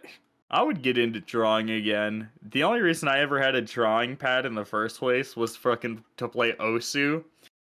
[0.50, 2.28] I would get into drawing again.
[2.50, 6.02] The only reason I ever had a drawing pad in the first place was fucking
[6.16, 7.22] to play Osu.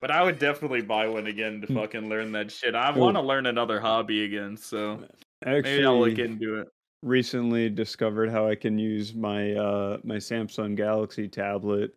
[0.02, 1.76] But I would definitely buy one again to Hmm.
[1.76, 2.76] fucking learn that shit.
[2.76, 5.04] I want to learn another hobby again, so
[5.46, 6.68] maybe I'll look into it.
[7.02, 11.94] recently discovered how i can use my uh my samsung galaxy tablet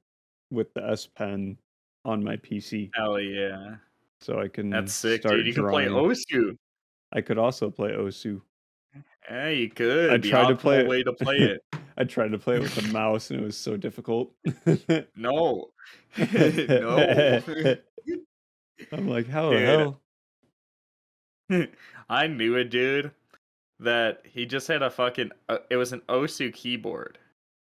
[0.50, 1.56] with the s pen
[2.04, 3.76] on my pc Hell yeah,
[4.20, 5.46] so i can that's sick, start dude.
[5.46, 5.86] You drawing.
[5.86, 6.56] can play Osu.
[7.12, 8.42] i could also play osu
[9.30, 10.10] Yeah, you could.
[10.10, 11.60] I the tried to play way to play it.
[11.96, 14.34] i tried to play it with a mouse and it was so difficult
[15.16, 15.70] No,
[16.18, 17.76] no.
[18.92, 20.00] I'm like how the hell
[22.10, 23.10] I knew a dude
[23.80, 25.30] that he just had a fucking.
[25.48, 27.18] Uh, it was an Osu keyboard.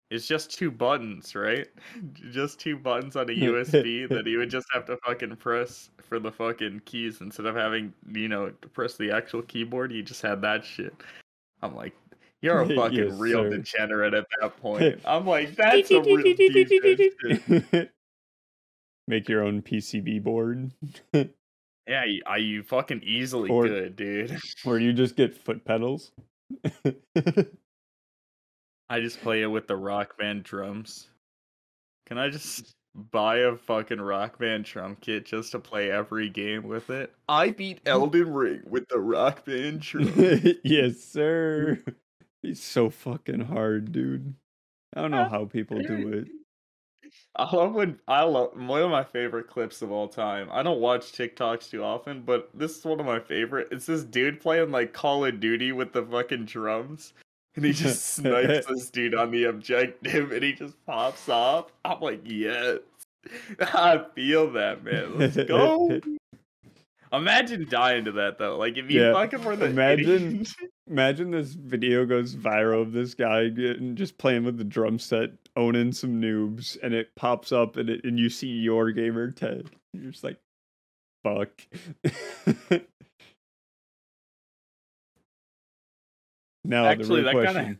[0.10, 1.68] It's just two buttons, right?
[2.32, 6.20] Just two buttons on a USB that he would just have to fucking press for
[6.20, 9.92] the fucking keys instead of having, you know, to press the actual keyboard.
[9.92, 10.94] He just had that shit.
[11.62, 11.94] I'm like,
[12.42, 13.58] you're a fucking Yes, real sir.
[13.58, 15.00] degenerate at that point.
[15.06, 17.92] I'm like, that's a real.
[19.12, 20.72] Make your own PCB board,
[21.14, 24.38] Yeah, you, I, you fucking easily Or- could, dude.
[24.66, 26.14] or you just get foot pedals.
[28.90, 31.10] I just play it with the rock band drums.
[32.06, 36.64] Can I just buy a fucking rock band drum kit just to play every game
[36.64, 37.14] with it?
[37.28, 40.14] I beat Elden Ring with the rock band drum.
[40.64, 41.84] yes, sir.
[42.42, 44.36] He's so fucking hard, dude.
[44.96, 46.30] I don't know how people do it.
[47.36, 50.50] I love when I love one of my favorite clips of all time.
[50.52, 53.70] I don't watch TikToks too often, but this is one of my favorite.
[53.72, 57.14] It's this dude playing like Call of Duty with the fucking drums.
[57.56, 61.72] And he just snipes this dude on the objective and he just pops off.
[61.86, 62.80] I'm like, yes.
[63.60, 65.18] I feel that, man.
[65.18, 66.00] Let's go.
[67.14, 68.58] Imagine dying to that though.
[68.58, 70.46] Like if you Yeah, fucking were the imagine-
[70.88, 75.32] Imagine this video goes viral of this guy getting, just playing with the drum set,
[75.56, 79.68] owning some noobs, and it pops up and, it, and you see your gamer tag.
[79.94, 80.38] You're just like,
[81.24, 81.50] fuck.
[86.64, 87.80] now Actually, the that real kinda- question: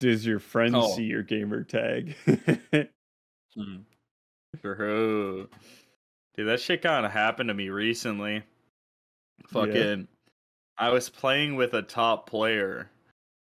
[0.00, 0.94] Does your friend Oh.
[0.94, 2.14] see your gamer tag?
[3.56, 3.78] Hmm.
[4.62, 5.48] Bro.
[6.36, 8.44] Dude, that shit kind of happened to me recently.
[9.48, 10.06] Fucking,
[10.78, 12.88] I was playing with a top player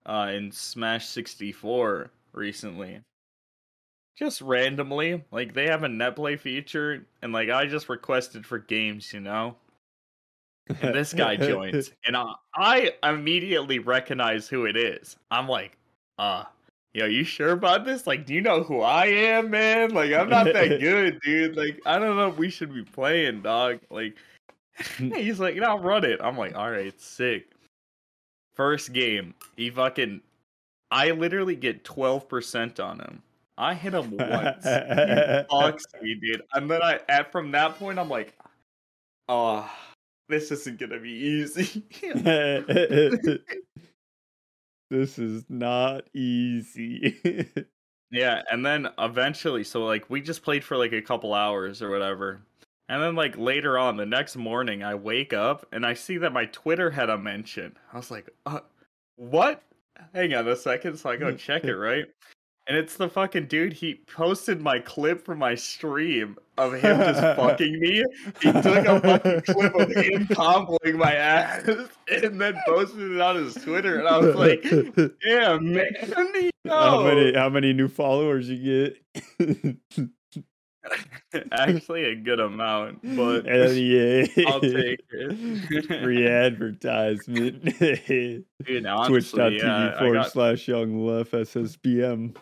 [0.05, 3.01] uh, in Smash 64 recently.
[4.17, 9.13] Just randomly, like they have a netplay feature, and like I just requested for games,
[9.13, 9.55] you know.
[10.81, 15.15] And this guy joins, and I, I immediately recognize who it is.
[15.31, 15.77] I'm like,
[16.17, 16.43] uh,
[16.93, 18.07] yo, you sure about this?
[18.07, 19.93] Like, do you know who I am, man?
[19.93, 21.55] Like, I'm not that good, dude.
[21.55, 23.79] Like, I don't know if we should be playing, dog.
[23.89, 24.17] Like,
[24.97, 26.19] he's like, you know, I'll run it.
[26.21, 27.51] I'm like, all right, sick.
[28.55, 30.21] First game, he fucking,
[30.89, 33.21] I literally get 12% on him.
[33.57, 34.65] I hit him once.
[36.01, 36.43] he me, dude.
[36.53, 38.33] And then I, at from that point, I'm like,
[39.27, 39.69] oh,
[40.29, 41.83] this isn't gonna be easy.
[44.89, 47.47] this is not easy.
[48.11, 51.89] yeah, and then eventually, so like we just played for like a couple hours or
[51.89, 52.41] whatever.
[52.89, 56.31] And then like later on, the next morning, I wake up and I see that
[56.31, 57.75] my Twitter had a mention.
[57.91, 58.59] I was like, uh,
[59.15, 59.61] "What?
[60.13, 62.05] Hang on a second, so I go check it, right?
[62.67, 63.71] And it's the fucking dude.
[63.71, 68.03] He posted my clip from my stream of him just fucking me.
[68.41, 71.65] He took a fucking clip of him toppling my ass
[72.11, 73.99] and then posted it on his Twitter.
[73.99, 74.63] And I was like,
[75.23, 75.93] "Damn, man,
[76.67, 78.93] how many how many new followers you
[79.39, 80.09] get?"
[81.51, 84.25] Actually, a good amount, but Hell yeah.
[84.47, 86.01] I'll take it.
[86.01, 87.63] Free advertisement.
[87.79, 88.45] Dude,
[88.85, 92.35] honestly, Twitch.tv yeah, forward got- slash young left SSBM.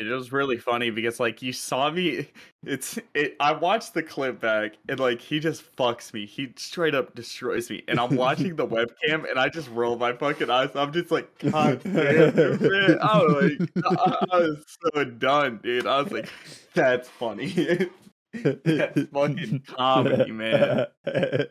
[0.00, 2.28] It was really funny because like you saw me
[2.64, 6.26] it's it I watched the clip back and like he just fucks me.
[6.26, 7.82] He straight up destroys me.
[7.88, 10.70] And I'm watching the webcam and I just roll my fucking eyes.
[10.74, 12.98] I'm just like, God damn man.
[13.02, 15.86] I was like I, I was so done, dude.
[15.86, 16.28] I was like,
[16.74, 17.50] that's funny.
[18.32, 20.86] that's fucking comedy, man.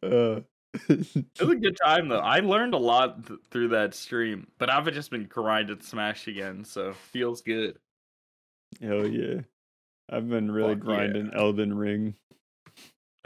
[0.00, 0.40] Uh,
[0.88, 2.18] It was a good time though.
[2.18, 6.64] I learned a lot th- through that stream, but I've just been grinding Smash again,
[6.64, 7.78] so feels good.
[8.80, 9.40] Hell yeah.
[10.10, 10.96] I've been really Fuck yeah.
[10.96, 12.14] grinding Elden Ring.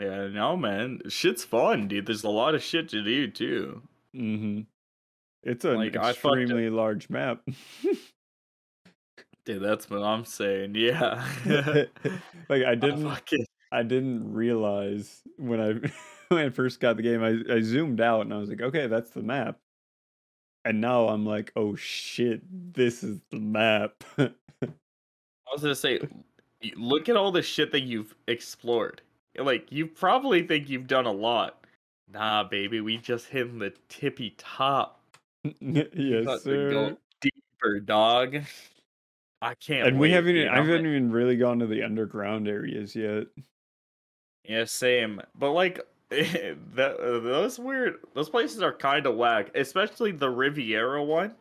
[0.01, 2.07] Yeah, no man, shit's fun, dude.
[2.07, 3.83] There's a lot of shit to do too.
[4.15, 4.61] hmm
[5.43, 7.41] It's an Like, I extremely large map.
[9.45, 10.77] Dude, that's what I'm saying.
[10.77, 11.25] Yeah.
[12.49, 15.91] like I I didn't fucking- I didn't realize when I
[16.37, 18.87] when I first got the game I, I zoomed out and I was like, okay,
[18.87, 19.59] that's the map.
[20.65, 22.43] And now I'm like, oh shit,
[22.75, 24.05] this is the map.
[24.19, 24.31] I
[25.53, 26.01] was gonna say,
[26.77, 29.03] look at all the shit that you've explored.
[29.37, 31.65] Like, you probably think you've done a lot.
[32.13, 35.01] Nah, baby, we just hit the tippy top.
[35.61, 36.71] yes, sir.
[36.71, 38.37] go deeper, dog.
[39.41, 39.89] I can't.
[39.89, 43.25] And we haven't even, I haven't even really gone to the underground areas yet.
[44.45, 45.21] Yeah, same.
[45.35, 45.81] But like,
[46.75, 49.51] that those weird those places are kind of whack.
[49.55, 51.35] Especially the Riviera one.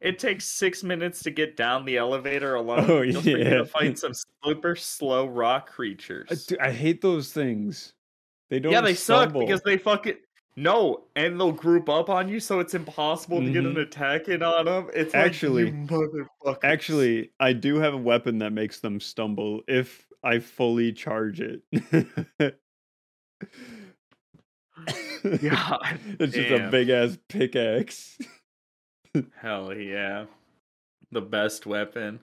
[0.00, 2.90] It takes six minutes to get down the elevator alone.
[2.90, 3.50] Oh, just for you yeah.
[3.58, 4.12] to find some
[4.44, 6.46] super slow rock I, creatures.
[6.46, 7.94] dude, I hate those things.
[8.50, 10.16] They don't yeah, they suck because they fucking
[10.56, 13.82] no, and they'll group up on you, so it's impossible to get an Mhm.
[13.82, 14.88] attack in on them.
[14.94, 16.58] It's Actually- like.
[16.62, 21.62] Actually, I do have a weapon that makes them stumble if I fully charge it.
[25.40, 28.18] God it's just a big ass pickaxe.
[29.36, 30.26] hell yeah,
[31.12, 32.20] the best weapon.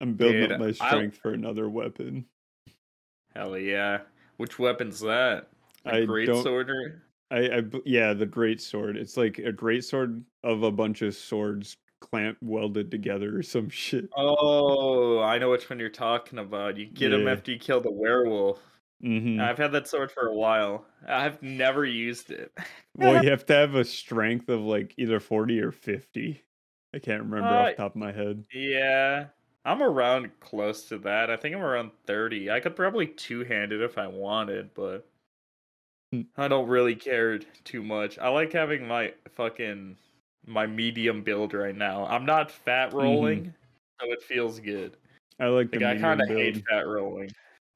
[0.00, 2.26] I'm building Dude, up my I- strength for another weapon.
[3.34, 4.00] Hell yeah.
[4.36, 5.48] Which weapon's that?
[5.86, 8.96] A I great sword or I, I yeah, the great sword.
[8.96, 13.68] It's like a great sword of a bunch of swords clamp welded together or some
[13.68, 14.08] shit.
[14.16, 16.76] Oh, I know which one you're talking about.
[16.76, 17.30] You get Yeah.
[17.30, 18.60] after you kill the werewolf.
[19.00, 20.86] Hmm I've had that sword for a while.
[21.06, 22.52] I've never used it.
[22.96, 26.44] Well, you have to have a strength of like either 40 or 50.
[26.92, 28.46] I can't remember off Uh, the top of my head.
[28.52, 29.30] Yeah.
[29.64, 31.30] I'm around close to that.
[31.30, 32.50] I think I'm around 30.
[32.50, 35.10] I could probably two hand it if I wanted, but
[36.12, 36.28] Hmm.
[36.36, 38.18] I don't really care too much.
[38.18, 39.98] I like having my fucking
[40.46, 42.04] my medium build right now.
[42.06, 43.38] I'm not fat Mm-hmm.
[43.38, 43.48] rolling,
[44.00, 44.96] so it feels good.
[45.38, 46.56] I like the Like I medium kind of build.
[46.56, 47.30] hate fat rolling.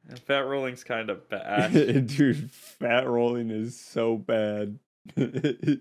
[0.06, 1.72] And fat rolling's kind of bad.
[2.06, 4.78] Dude, fat rolling is so bad.
[5.18, 5.78] I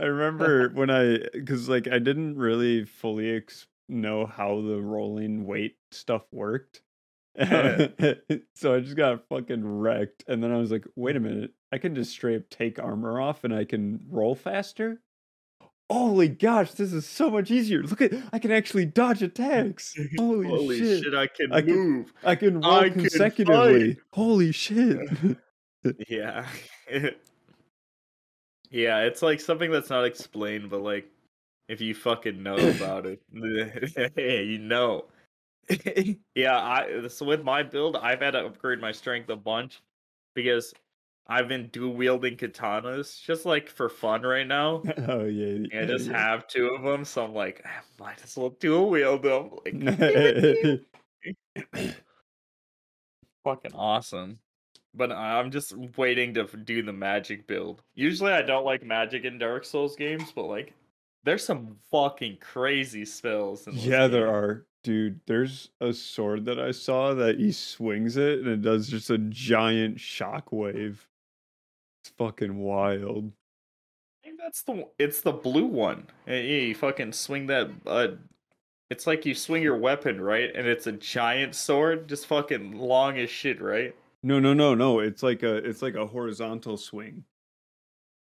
[0.00, 5.76] remember when I, because like I didn't really fully ex- know how the rolling weight
[5.90, 6.82] stuff worked.
[7.36, 7.88] Yeah.
[8.54, 10.24] so I just got fucking wrecked.
[10.28, 13.20] And then I was like, wait a minute, I can just straight up take armor
[13.20, 15.00] off and I can roll faster?
[15.90, 17.82] Holy gosh, this is so much easier.
[17.82, 19.94] Look at, I can actually dodge attacks.
[20.18, 21.04] Holy, Holy shit.
[21.04, 21.14] shit.
[21.14, 22.12] I can I can- move.
[22.24, 23.98] I can roll I can consecutively.
[24.12, 24.98] Holy shit.
[26.08, 26.46] Yeah.
[28.70, 31.06] yeah, it's like something that's not explained, but like
[31.68, 33.20] if you fucking know about it,
[34.16, 35.04] you know.
[36.34, 39.82] yeah, I so with my build, I've had to upgrade my strength a bunch
[40.34, 40.72] because
[41.26, 44.82] I've been dual wielding katanas just like for fun right now.
[45.08, 45.66] oh yeah.
[45.72, 46.18] And I just yeah.
[46.18, 49.50] have two of them, so I'm like, I might as well dual wield them.
[49.64, 50.80] Like,
[53.44, 54.38] fucking awesome.
[54.96, 57.82] But I'm just waiting to do the magic build.
[57.94, 60.74] Usually I don't like magic in Dark Souls games, but like
[61.24, 64.66] there's some fucking crazy spells yeah, there are.
[64.84, 69.08] Dude, there's a sword that I saw that he swings it and it does just
[69.08, 70.98] a giant shockwave.
[72.18, 73.32] Fucking wild.
[74.22, 76.06] I think that's the it's the blue one.
[76.26, 78.08] Yeah, you fucking swing that uh
[78.90, 80.54] it's like you swing your weapon, right?
[80.54, 83.94] And it's a giant sword, just fucking long as shit, right?
[84.22, 85.00] No, no, no, no.
[85.00, 87.24] It's like a it's like a horizontal swing.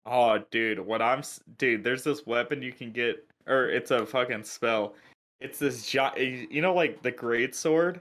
[0.07, 1.23] Oh, dude, what I'm
[1.59, 4.95] dude, there's this weapon you can get or it's a fucking spell.
[5.41, 8.01] It's this giant, you know like the great sword?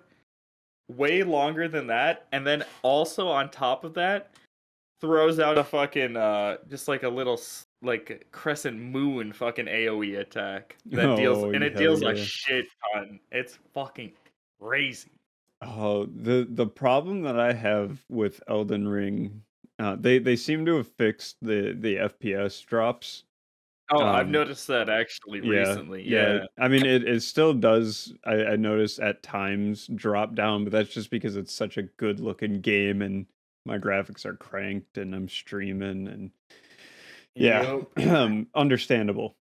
[0.90, 4.32] Way longer than that and then also on top of that
[5.02, 7.39] throws out a fucking uh just like a little
[7.82, 13.20] like crescent moon fucking AoE attack that deals Oh, and it deals a shit ton.
[13.32, 14.12] It's fucking
[14.62, 15.12] crazy.
[15.62, 19.41] Oh, the the problem that I have with Elden Ring,
[19.78, 23.24] uh, they they seem to have fixed the the FPS drops.
[23.91, 26.08] Oh, I've Um, noticed that actually yeah, recently.
[26.08, 26.34] yeah.
[26.34, 26.45] Yeah.
[26.60, 28.14] I mean, it it still does.
[28.26, 32.20] I, I notice at times drop down, but that's just because it's such a good
[32.20, 33.26] looking game and
[33.70, 36.32] my graphics are cranked and I'm streaming and
[37.36, 38.47] yeah, Yup.
[38.55, 39.38] understandable.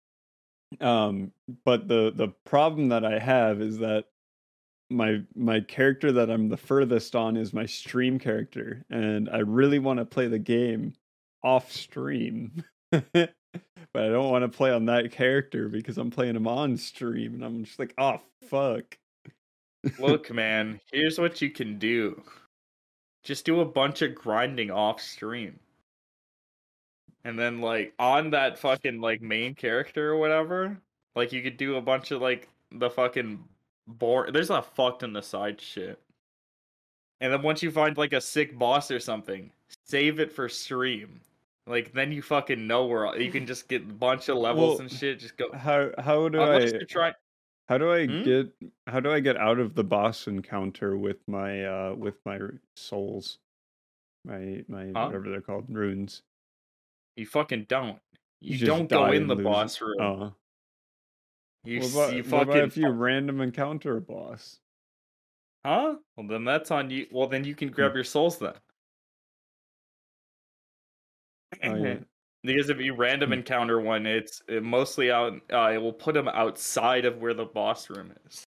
[0.81, 1.31] Um,
[1.63, 4.05] but the the problem that I have is that
[4.89, 9.79] my my character that I'm the furthest on is my stream character, and I really
[9.79, 10.93] want to play the game
[11.43, 12.63] off stream.
[12.91, 13.29] but
[13.93, 17.45] I don't want to play on that character because I'm playing him on stream, and
[17.45, 18.19] I'm just like, oh
[18.49, 18.97] fuck.
[19.99, 22.21] Look, man, here's what you can do.
[23.25, 25.59] Just do a bunch of grinding off stream.
[27.25, 30.77] And then like on that fucking like main character or whatever,
[31.15, 33.43] like you could do a bunch of like the fucking
[33.87, 35.99] bore there's a fucked in the side shit.
[37.19, 39.51] And then once you find like a sick boss or something,
[39.85, 41.19] save it for stream.
[41.65, 44.81] Like then you fucking know where you can just get a bunch of levels Well,
[44.81, 45.19] and shit.
[45.19, 47.15] Just go How how do unless I you're.
[47.67, 48.23] How do I Hmm?
[48.23, 48.53] get
[48.87, 52.39] how do I get out of the boss encounter with my uh with my
[52.75, 53.39] souls,
[54.25, 55.15] my my Huh?
[55.15, 56.23] whatever they're called runes?
[57.17, 58.01] You fucking don't.
[58.39, 59.35] You You don't go in the lose.
[59.35, 60.13] boss room.
[60.21, 60.31] Uh,
[61.65, 64.61] You what about you what about if you random encounter a boss?
[65.65, 65.97] huh?
[66.15, 67.07] Well then that's on you.
[67.11, 67.87] Well then you can Hmm.
[67.87, 68.55] grab your souls then.
[71.63, 71.99] Oh yeah.
[72.45, 73.33] Because if you random Hmm.
[73.39, 75.33] encounter one, it's it mostly out.
[75.51, 78.43] Uh, it will put them outside of where the boss room is.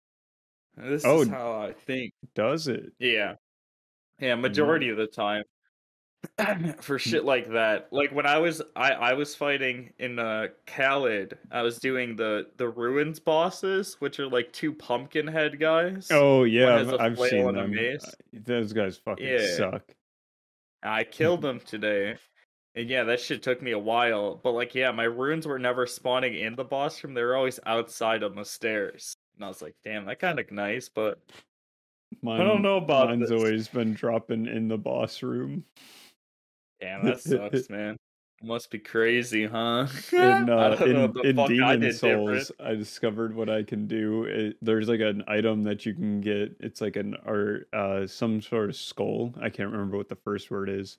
[0.77, 2.13] This Oh, is how I think.
[2.35, 2.93] does it?
[2.99, 3.35] Yeah,
[4.19, 4.35] yeah.
[4.35, 4.41] Mm.
[4.41, 5.45] Majority of the time,
[6.81, 7.89] for shit like that.
[7.93, 12.47] Like when I was I I was fighting in uh Caelid, I was doing the
[12.57, 16.09] the ruins bosses, which are like two pumpkin head guys.
[16.11, 17.79] Oh yeah, I've, I've seen them.
[18.03, 19.57] Uh, Those guys fucking Yeah.
[19.57, 19.83] suck.
[20.83, 22.17] I killed them today.
[22.77, 24.37] And yeah, that shit took me a while.
[24.43, 27.15] But like, yeah, my runes were never spawning in the boss room.
[27.15, 29.17] They were always outside on the stairs.
[29.37, 31.21] And I was like, damn, that kind of nice, but
[32.23, 33.31] Mine, I don't know about mine's this.
[33.31, 35.65] always been dropping in the boss room.
[36.81, 37.97] damn, that sucks, man.
[38.43, 39.87] Must be crazy, huh?
[40.13, 40.97] In uh, in,
[41.27, 42.71] in fuck I Demon Souls, different.
[42.71, 44.25] I discovered what I can do.
[44.25, 46.55] It, there's like an item that you can get.
[46.61, 49.33] It's like an or uh some sort of skull.
[49.41, 50.99] I can't remember what the first word is,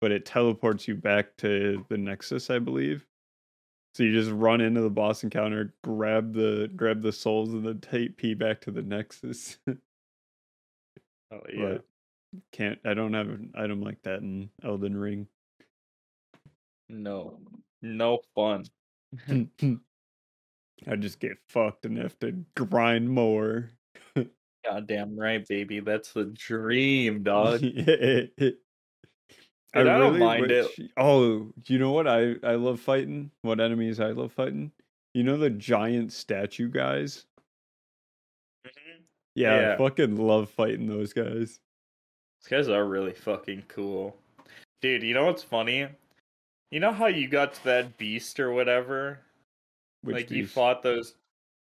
[0.00, 3.06] but it teleports you back to the Nexus, I believe.
[3.94, 7.80] So you just run into the boss encounter, grab the grab the souls, and then
[7.80, 9.58] take P back to the Nexus.
[11.32, 11.78] Oh yeah.
[11.78, 11.84] but
[12.52, 15.26] can't I don't have an item like that in Elden Ring.
[16.88, 17.40] No.
[17.82, 18.64] No fun.
[20.86, 23.70] I just get fucked and have to grind more.
[24.64, 25.80] Goddamn right, baby.
[25.80, 27.62] That's the dream, dog.
[29.76, 30.66] I I don't mind it.
[30.96, 33.30] Oh, you know what I I love fighting?
[33.42, 34.72] What enemies I love fighting?
[35.14, 37.26] You know the giant statue guys?
[38.66, 39.02] Mhm.
[39.34, 41.60] Yeah, I fucking love fighting those guys.
[42.40, 44.16] These guys are really fucking cool.
[44.80, 45.88] Dude, you know what's funny?
[46.70, 49.20] You know how you got to that beast or whatever?
[50.02, 51.14] Which like you fought those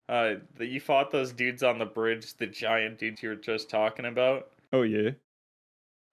[0.10, 3.70] uh that you fought those dudes on the bridge, the giant dudes you were just
[3.70, 4.50] talking about?
[4.72, 5.12] Oh yeah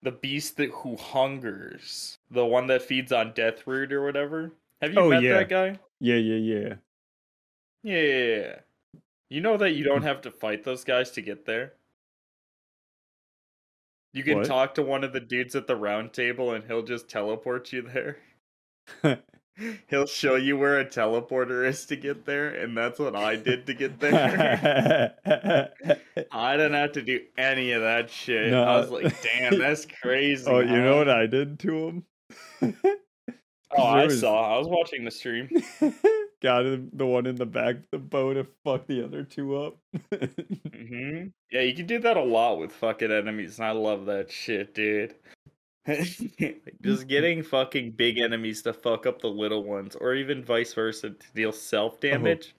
[0.02, 4.52] the beast that who hungers, the one that feeds on Deathroot or whatever.
[4.80, 5.32] Have you oh, met yeah.
[5.34, 5.78] that guy?
[5.98, 6.74] Yeah, yeah, yeah.
[7.82, 8.54] Yeah, yeah, yeah.
[9.28, 11.74] You know that you don't have to fight those guys to get there.
[14.12, 14.46] You can what?
[14.46, 17.82] talk to one of the dudes at the round table and he'll just teleport you
[17.82, 18.18] there.
[19.88, 23.66] He'll show you where a teleporter is to get there, and that's what I did
[23.66, 25.14] to get there.
[26.32, 28.50] I didn't have to do any of that shit.
[28.50, 28.62] No.
[28.64, 30.44] I was like, damn, that's crazy.
[30.50, 32.04] oh, you know what I did to him?
[33.72, 34.56] Oh, I was- saw.
[34.56, 35.48] I was watching the stream.
[36.42, 39.56] Got him the one in the back of the boat to fuck the other two
[39.62, 39.76] up.
[40.74, 44.32] hmm Yeah, you can do that a lot with fucking enemies, and I love that
[44.32, 45.14] shit, dude.
[46.82, 51.10] Just getting fucking big enemies to fuck up the little ones, or even vice versa
[51.10, 52.54] to deal self damage.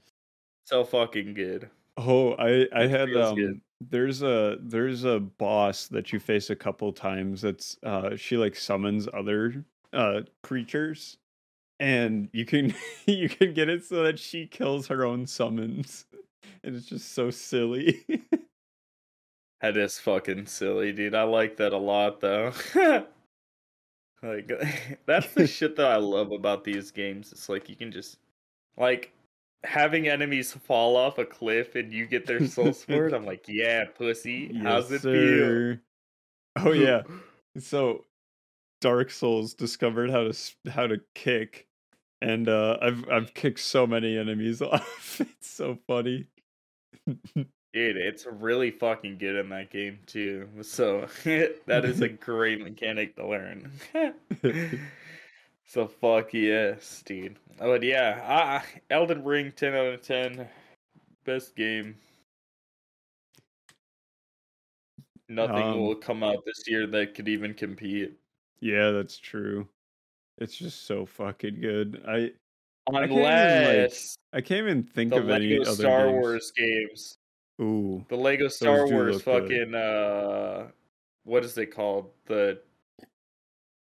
[0.65, 1.69] So fucking good.
[1.97, 3.61] oh, I I had um good.
[3.81, 8.55] there's a there's a boss that you face a couple times that's uh she like
[8.55, 11.17] summons other uh creatures
[11.79, 12.73] and you can
[13.05, 16.05] you can get it so that she kills her own summons.
[16.63, 18.05] And it's just so silly.
[19.61, 21.15] That is fucking silly, dude.
[21.15, 22.51] I like that a lot, though.
[24.23, 24.51] like,
[25.05, 27.31] that's the shit that I love about these games.
[27.31, 28.17] It's like you can just,
[28.77, 29.13] like,
[29.63, 33.13] having enemies fall off a cliff and you get their soul sword.
[33.13, 34.53] I'm like, yeah, pussy.
[34.63, 35.59] How's Yes, it feel?
[36.57, 37.03] Oh yeah.
[37.57, 38.05] So
[38.81, 41.67] Dark Souls discovered how to how to kick
[42.21, 45.21] and uh I've I've kicked so many enemies off.
[45.21, 46.27] It's so funny.
[47.73, 50.49] Dude, it's really fucking good in that game, too.
[50.61, 53.71] So, that is a great mechanic to learn.
[55.65, 57.37] so, fuck yes, dude.
[57.61, 60.47] Oh, But yeah, I, Elden Ring, 10 out of 10.
[61.23, 61.95] Best game.
[65.29, 68.17] Nothing Um, will come out this year that could even compete.
[68.59, 69.65] yeah, that's true.
[70.39, 72.01] It's just so fucking good.
[72.05, 72.31] I
[72.91, 73.29] can't even, like,
[73.71, 76.13] Unless I can't even think of any Lego other Star games.
[76.21, 77.17] Wars games.
[77.61, 78.03] Ooh.
[78.09, 79.49] The Lego Star Wars look good.
[79.49, 80.67] fucking uh
[81.23, 82.09] what is it called?
[82.25, 82.59] The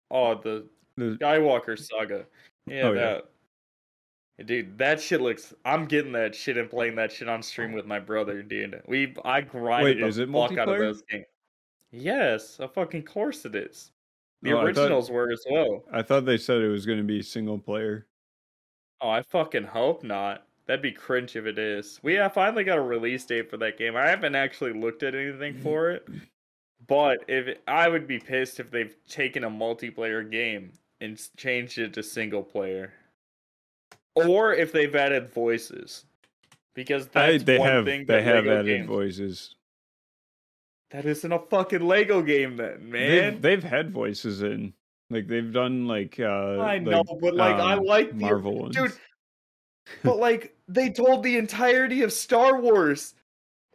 [0.10, 2.26] Oh, the The- Skywalker saga.
[2.66, 3.20] Yeah, Oh, yeah.
[4.46, 7.86] Dude, that shit looks I'm getting that shit and playing that shit on stream with
[7.86, 8.82] my brother, dude.
[8.88, 11.26] We I grinded Wait, the is it fuck out of those games.
[11.92, 13.92] Yes, a fucking course it is.
[14.42, 15.84] The Oh, I thought- originals were as well.
[15.92, 18.08] I thought they said it was going to be single player.
[19.02, 20.48] Oh, I fucking hope not.
[20.72, 22.00] That'd be cringe if it is.
[22.02, 23.98] We have finally got a release date for that game.
[23.98, 26.08] I haven't actually looked at anything for it,
[26.88, 31.78] but if it, I would be pissed if they've taken a multiplayer game and changed
[31.78, 32.94] it to single player,
[34.16, 36.06] or if they've added voices,
[36.74, 38.88] because I, they one have thing they have Lego added games.
[38.88, 39.56] voices.
[40.92, 43.10] That isn't a fucking Lego game, then, man.
[43.10, 44.72] They've, they've had voices in
[45.10, 48.58] like they've done like uh I like, know, but like I um, like the Marvel
[48.58, 48.78] ones.
[50.04, 53.14] But like they told the entirety of Star Wars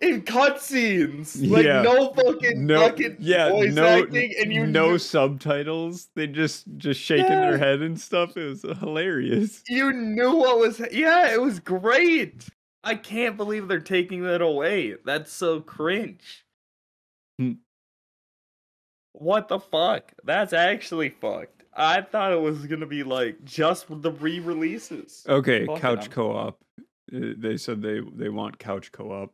[0.01, 1.49] in cutscenes.
[1.51, 1.83] Like Yeah.
[1.83, 6.09] no fucking no, fucking yeah, voice no, acting and you no knew, subtitles.
[6.15, 7.51] They just just shaking Yeah.
[7.51, 8.37] their head and stuff.
[8.37, 9.63] It was hilarious.
[9.69, 12.49] you knew what was yeah, it was great.
[12.85, 14.95] I can't believe they're taking that away.
[15.05, 16.45] That's so cringe.
[17.39, 17.53] Hmm.
[19.13, 20.13] What the fuck?
[20.25, 21.56] That's actually fucked.
[21.77, 25.25] I thought it was gonna be like just the re-releases.
[25.29, 26.61] Okay, Fuck couch I'm- co-op.
[27.15, 29.33] Uh, They said they they want couch co-op.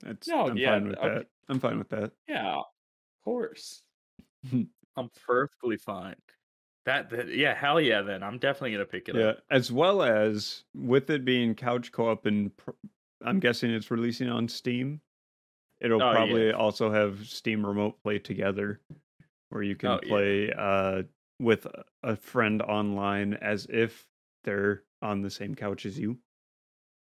[0.00, 1.08] That's No, I'm yeah, fine with okay.
[1.14, 1.26] that.
[1.48, 2.12] I'm fine with that.
[2.28, 2.64] Yeah, of
[3.24, 3.82] course.
[4.96, 6.16] I'm perfectly fine.
[6.86, 8.02] That, that yeah, hell yeah.
[8.02, 9.42] Then I'm definitely gonna pick it Yeah, up.
[9.50, 12.70] as well as with it being couch co-op and pr-
[13.22, 15.00] I'm guessing it's releasing on Steam.
[15.80, 16.12] It'll Oh, yeah.
[16.14, 18.80] probably also have Steam Remote Play together,
[19.50, 20.08] where you can Oh, yeah.
[20.08, 21.02] play uh,
[21.40, 21.66] with
[22.02, 24.06] a- friend online as if
[24.44, 26.18] they're on the same couch as you.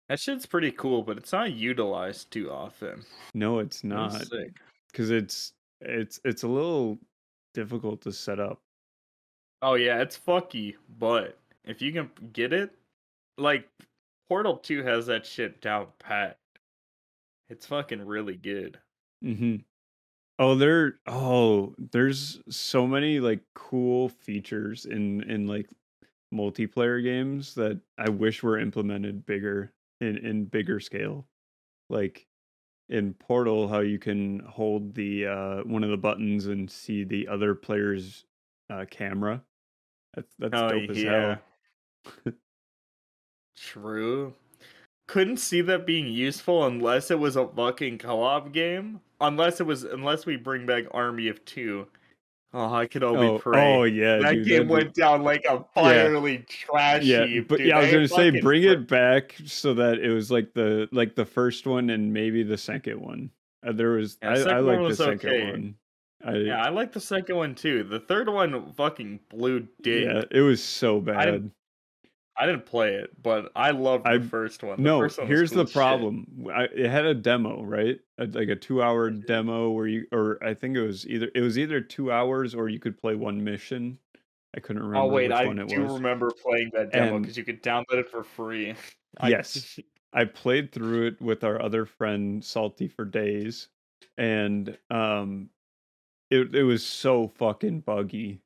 [0.09, 3.03] That shit's pretty cool, but it's not utilized too often.
[3.33, 4.57] No, it's not sick.
[4.91, 6.99] because it's it's it's a little
[7.53, 8.59] difficult to set up.
[9.61, 12.71] Oh yeah, it's fucky, but if you can get it,
[13.37, 13.67] like
[14.27, 16.37] Portal Two has that shit down pat.
[17.49, 18.79] It's fucking really good.
[19.21, 19.57] Hmm
[20.39, 20.95] Oh, there.
[21.07, 25.69] Oh, there's so many like cool features in in like
[26.33, 31.27] multiplayer games that I wish were implemented bigger in in bigger scale.
[31.89, 32.25] Like
[32.89, 37.27] in Portal, how you can hold the uh one of the buttons and see the
[37.27, 38.25] other player's
[38.71, 39.41] uh, camera.
[40.15, 41.37] That's that's oh dope as hell.
[43.57, 44.33] True.
[45.07, 49.01] Couldn't see that being useful unless it was a fucking co-op game.
[49.21, 51.87] Unless it was, unless we bring back Army of Two.
[52.53, 53.75] Oh, I could only Oh, pray.
[53.77, 57.47] oh yeah, that dude, game that'd be- went down like a fiery trash yeah heap.
[57.47, 57.67] but dude.
[57.67, 61.15] yeah i was gonna say bring it back so that it was like the like
[61.15, 63.29] the first one and maybe the second one
[63.65, 65.51] uh, there was Yeah, i, I like the second okay.
[65.51, 65.75] one
[66.25, 67.83] I, Yeah, I like the second one too.
[67.83, 70.03] The third one fucking blew dick.
[70.05, 71.49] yeah, it was so bad.
[72.37, 74.77] I didn't play it, but I loved I- the first one.
[74.77, 76.47] The No, first one here's cool the problem.
[76.53, 77.99] I, it had a demo, right?
[78.17, 81.57] A, like a two-hour demo where you, or I think it was either it was
[81.59, 83.99] either two hours or you could play one mission.
[84.55, 85.93] I couldn't remember Oh wait, which I one it do was.
[85.93, 88.75] remember playing that demo because you could download it for free.
[89.27, 89.77] Yes.
[90.13, 93.67] I played through it with our other friend Salty for days,
[94.17, 95.49] and um,
[96.29, 98.39] it it was so fucking buggy.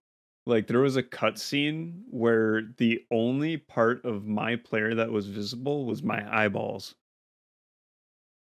[0.48, 5.86] Like there was a cutscene where the only part of my player that was visible
[5.86, 6.96] was my eyeballs.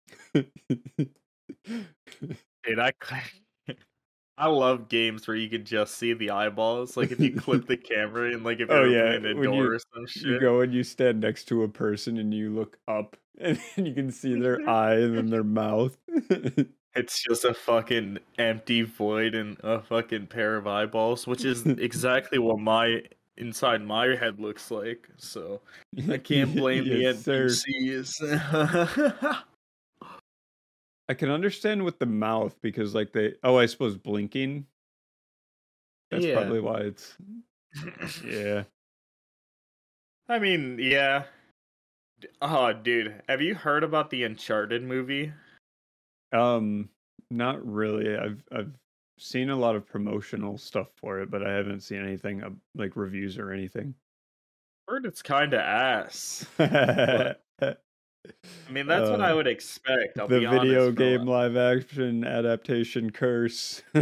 [2.64, 2.92] Dude, I
[4.38, 6.96] I love games where you could just see the eyeballs.
[6.96, 9.54] Like if you clip the camera and like if Oh, you're yeah, opening a when
[9.54, 10.26] you- or some shit.
[10.26, 13.94] you go and you stand next to a person and you look up and you
[13.94, 15.98] can see their eye and then their mouth.
[16.96, 22.40] It's just a fucking empty void and a fucking pair of eyeballs, which is exactly
[22.40, 23.04] what my
[23.38, 25.08] inside my head looks like.
[25.18, 25.62] So
[26.10, 27.32] I can't blame Yes, the.
[27.32, 29.42] NPCs.
[31.10, 34.66] I can understand with the mouth because like they oh I suppose blinking.
[36.12, 36.36] That's Yeah.
[36.36, 37.16] probably why it's
[38.26, 38.64] yeah.
[40.28, 41.24] I mean, yeah.
[42.42, 45.32] Oh, dude, have you heard about the Uncharted movie?
[46.32, 46.90] Um
[47.32, 48.18] not really.
[48.18, 48.74] I've I've
[49.18, 52.96] seen a lot of promotional stuff for it, but I haven't seen anything uh, like
[52.96, 53.94] reviews or anything.
[54.88, 56.46] Heard it's kind of ass.
[56.60, 57.36] I
[58.70, 60.20] mean, that's what I Uh, would expect.
[60.20, 63.82] I'll the video game live action adaptation curse.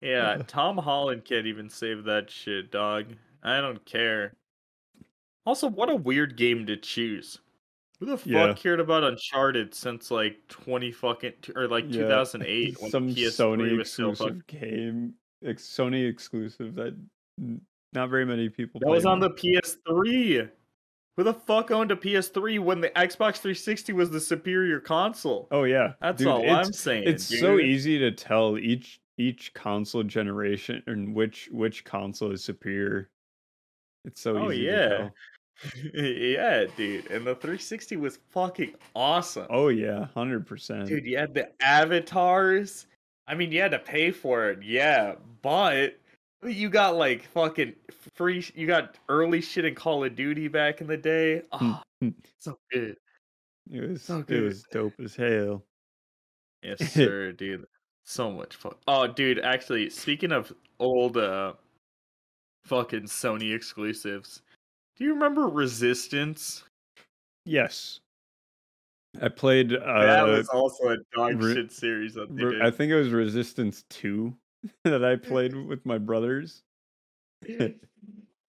[0.00, 3.14] Yeah, Tom Holland can't even save that shit, dog.
[3.42, 4.36] I don't care.
[5.46, 7.38] Also, what a weird game to choose.
[8.00, 8.54] Who the fuck Yeah.
[8.54, 13.26] cared about Uncharted since like twenty fucking or like Yeah, two thousand eight Some PS3
[13.28, 16.96] Sony was exclusive game, ex- Sony exclusive that
[17.92, 18.80] not very many people.
[18.80, 20.48] That was on the PS3.
[21.16, 25.48] Who the fuck owned a PS3 when the Xbox 360 was the superior console?
[25.50, 27.04] Oh yeah, That's Dude, all I'm saying.
[27.06, 33.10] It's so easy to tell each each console generation and which which console is superior.
[34.06, 35.08] It's so Oh, easy Oh yeah.
[35.94, 37.10] yeah, dude.
[37.10, 39.46] And the 360 was fucking awesome.
[39.50, 40.86] Oh yeah, hundred percent.
[40.86, 42.86] Dude, you had the avatars.
[43.26, 45.98] I mean, you had to pay for it, yeah, but
[46.42, 47.74] you got like fucking
[48.14, 48.44] free.
[48.54, 51.42] You got early shit in Call of Duty back in the day.
[51.52, 51.80] Oh,
[52.38, 52.96] so good.
[53.70, 54.38] It was so good.
[54.38, 55.64] it was dope as hell.
[56.62, 57.66] Yes, sir, dude.
[58.04, 58.74] So much fun.
[58.88, 61.52] Oh, dude, actually, speaking of old uh
[62.64, 64.42] fucking Sony exclusives,
[65.00, 66.62] do you remember Resistance?
[67.46, 68.00] Yes,
[69.20, 69.70] I played.
[69.70, 72.62] that Uh, was also a dog Re- shit series that they Re- did.
[72.62, 74.36] I think it was Resistance Two
[74.84, 76.62] that I played with my brothers.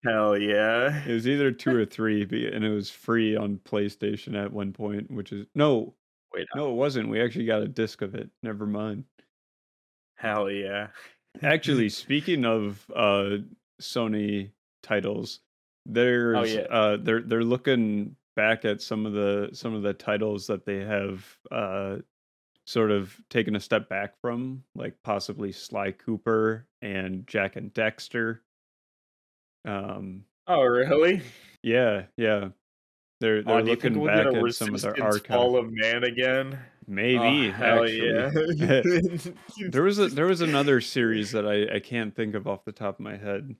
[0.03, 1.03] Hell yeah.
[1.05, 5.09] It was either two or three, and it was free on PlayStation at one point.
[5.09, 5.93] Which is no,
[6.33, 7.07] Wait, no, it wasn't.
[7.09, 8.29] We actually got a disc of it.
[8.43, 9.05] Never mind.
[10.15, 10.87] hell yeah.
[11.43, 13.37] Actually, speaking of uh
[13.81, 14.51] Sony
[14.83, 15.39] titles,
[15.85, 16.61] there's yeah.
[16.61, 20.77] uh they're they're looking back at some of the some of the titles that they
[20.79, 21.97] have uh
[22.65, 28.39] sort of taken a step back from, like possibly Sly Cooper and Jak and Daxter.
[29.65, 31.21] Um Oh, really?
[31.63, 32.49] yeah, yeah.
[33.19, 35.25] They're they're Oh, looking we'll back at some of their archive.
[35.27, 36.59] Fall of Man again?
[36.87, 38.57] Maybe oh, hell actually.
[38.57, 39.31] yeah.
[39.69, 42.71] there was a there was another series that I, I can't think of off the
[42.71, 43.55] top of my head.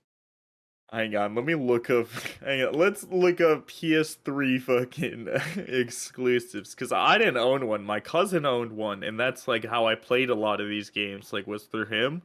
[0.92, 2.06] Hang on, let me look up.
[2.44, 5.26] Hang on, let's look up PS3 fucking
[5.66, 7.82] exclusives because I didn't own one.
[7.82, 11.32] My cousin owned one, and that's like how I played a lot of these games.
[11.32, 12.20] Like was through him.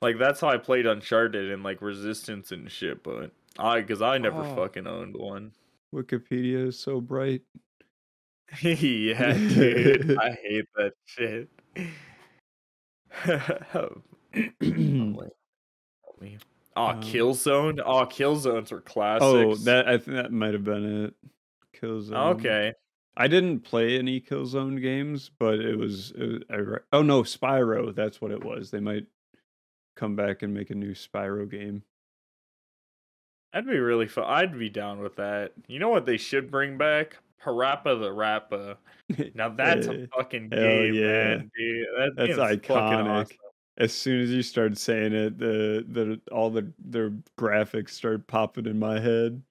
[0.00, 3.02] Like that's how I played Uncharted and like Resistance and shit.
[3.02, 4.54] But I, because I never Oh.
[4.54, 5.50] fucking owned one.
[5.92, 7.42] Wikipedia is so bright.
[8.62, 11.48] yeah, dude, I hate that shit.
[13.72, 14.02] help
[16.20, 16.38] me.
[16.76, 17.80] Oh, Um, Killzone.
[17.84, 19.24] Oh, Killzones were classics.
[19.24, 21.14] oh, that I think that might have been it.
[21.80, 22.36] Killzone.
[22.36, 22.72] Okay.
[23.16, 27.22] I didn't play any Killzone games, but it was, it was I re- oh no,
[27.22, 27.94] Spyro.
[27.94, 28.70] That's what it was.
[28.70, 29.06] They might
[29.96, 31.82] come back and make a new Spyro game.
[33.52, 34.24] That'd be really fun.
[34.26, 35.52] I'd be down with that.
[35.66, 37.18] You know what they should bring back?
[37.44, 38.76] PaRappa the Rapper.
[39.34, 41.02] Now that's a fucking game, yeah.
[41.36, 41.86] man, dude.
[41.98, 43.10] That That's iconic.
[43.10, 43.36] awesome.
[43.78, 48.66] As soon as you started saying it, the the all the their graphics started popping
[48.66, 49.42] in my head.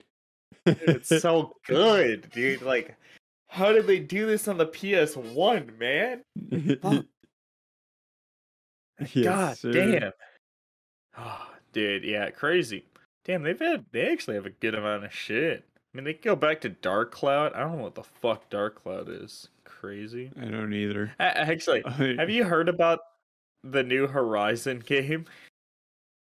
[0.66, 2.62] It's so good, dude.
[2.62, 2.96] Like,
[3.48, 6.24] how did they do this on the PS1, man?
[6.82, 7.06] Fuck.
[9.14, 9.72] Yes, God sir.
[9.72, 10.12] damn.
[11.18, 12.86] Oh, dude, yeah, crazy.
[13.26, 15.66] Damn, they've had they actually have a good amount of shit.
[15.74, 17.54] I mean, they go back to Dark Cloud.
[17.54, 19.50] I don't know what the fuck Dark Cloud is.
[19.66, 20.32] Crazy.
[20.40, 21.12] I don't either.
[21.20, 21.82] A- Actually,
[22.18, 23.00] have you heard about
[23.64, 25.26] the new Horizon game?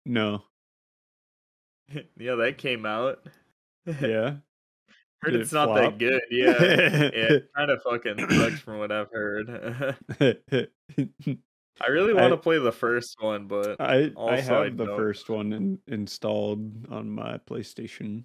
[0.07, 0.45] No.
[2.16, 3.18] yeah, that came out.
[3.86, 4.36] Yeah.
[5.20, 6.22] Heard Did it's it not that good.
[6.30, 9.51] Yeah, yeah, kind of fucking sucks from what I've heard.
[10.18, 14.76] I really I- want to play the first one, but I I Also, I have
[14.78, 18.24] the first one in, installed on my PlayStation.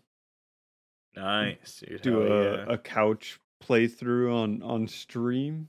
[1.16, 2.02] nice, dude.
[2.02, 2.66] Do hell a, yeah.
[2.70, 5.68] a couch playthrough on on stream.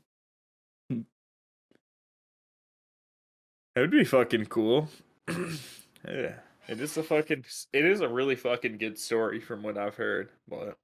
[3.76, 4.88] It would be fucking cool.
[5.28, 7.44] yeah, it is a fucking.
[7.74, 10.78] It is a really fucking good story from what I've heard, but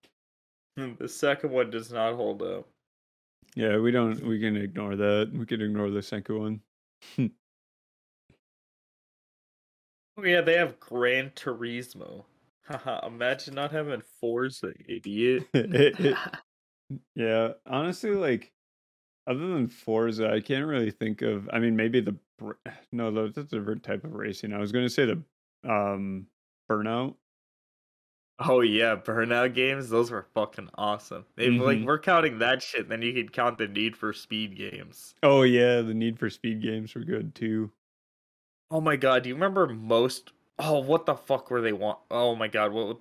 [0.99, 2.69] the second one does not hold up.
[3.55, 4.23] Yeah, we don't.
[4.23, 5.31] We can ignore that.
[5.33, 6.39] We can ignore the second
[7.19, 7.31] one.
[10.19, 12.25] Oh yeah, they have Gran Turismo.
[12.67, 15.49] Haha, imagine not having Forza, idiot.
[17.15, 18.53] yeah, honestly, like
[19.27, 21.49] other than Forza, I can't really think of.
[21.53, 22.17] I mean, maybe the
[22.93, 24.53] no, that's a different type of racing.
[24.53, 25.23] I was going to say the
[25.71, 26.27] um
[26.71, 27.15] Burnout.
[28.41, 31.25] oh yeah, Burnout games, those were fucking awesome.
[31.37, 31.85] If like Mhm.
[31.87, 35.15] we're counting that shit, then you could count the Need for Speed games.
[35.23, 37.71] Oh yeah, the Need for Speed games were good too.
[38.71, 40.33] Oh my god, do you remember most?
[40.59, 41.99] Oh, what the fuck were they want?
[42.11, 42.99] Oh my god, what?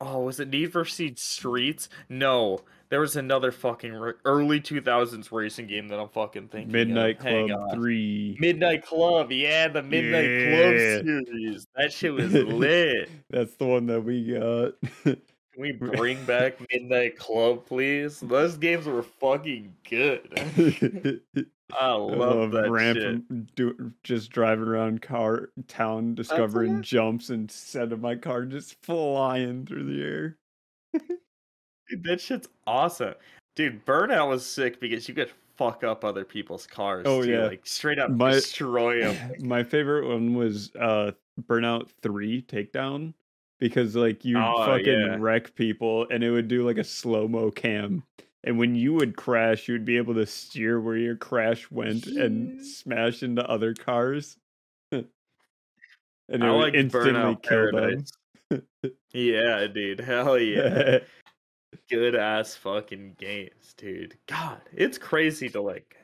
[0.00, 1.88] Oh, was it Need for Speed Streets?
[2.08, 2.60] No,
[2.90, 6.68] there was another fucking ra- early two thousands racing game that I'm fucking thinking.
[6.68, 6.72] of.
[6.72, 7.74] Midnight Hang Club.
[7.74, 8.36] Three.
[8.40, 11.00] Midnight Club, yeah, the Midnight Yeah.
[11.00, 11.66] Club series.
[11.76, 13.10] That shit was lit.
[13.30, 14.74] That's the one that we got.
[15.04, 18.20] Can we bring back Midnight Club, please?
[18.20, 21.20] Those games were fucking good.
[21.70, 23.54] I I love, that ramp, shit.
[23.54, 29.84] do, just driving around car town, discovering jumps instead of my car just flying through
[29.84, 30.38] the air.
[31.88, 33.14] Dude, that shit's awesome.
[33.56, 37.04] Dude, Burnout was sick because you could fuck up other people's cars.
[37.08, 37.46] Oh, too, yeah.
[37.46, 39.32] like straight up My- destroy them.
[39.40, 41.12] My favorite one was uh
[41.48, 43.14] Burnout 3 Takedown
[43.58, 45.16] because like you Oh, fucking yeah.
[45.18, 48.02] wreck people and it would do like a slow-mo cam.
[48.44, 52.06] And when you would crash, you would be able to steer where your crash went
[52.06, 54.36] and smash into other cars.
[54.92, 55.04] and
[56.28, 58.62] it I would like instantly Burnout kill them.
[59.12, 60.00] Yeah, dude.
[60.00, 60.98] Hell yeah.
[61.90, 64.16] Good ass fucking games, dude.
[64.26, 65.96] God, it's crazy to like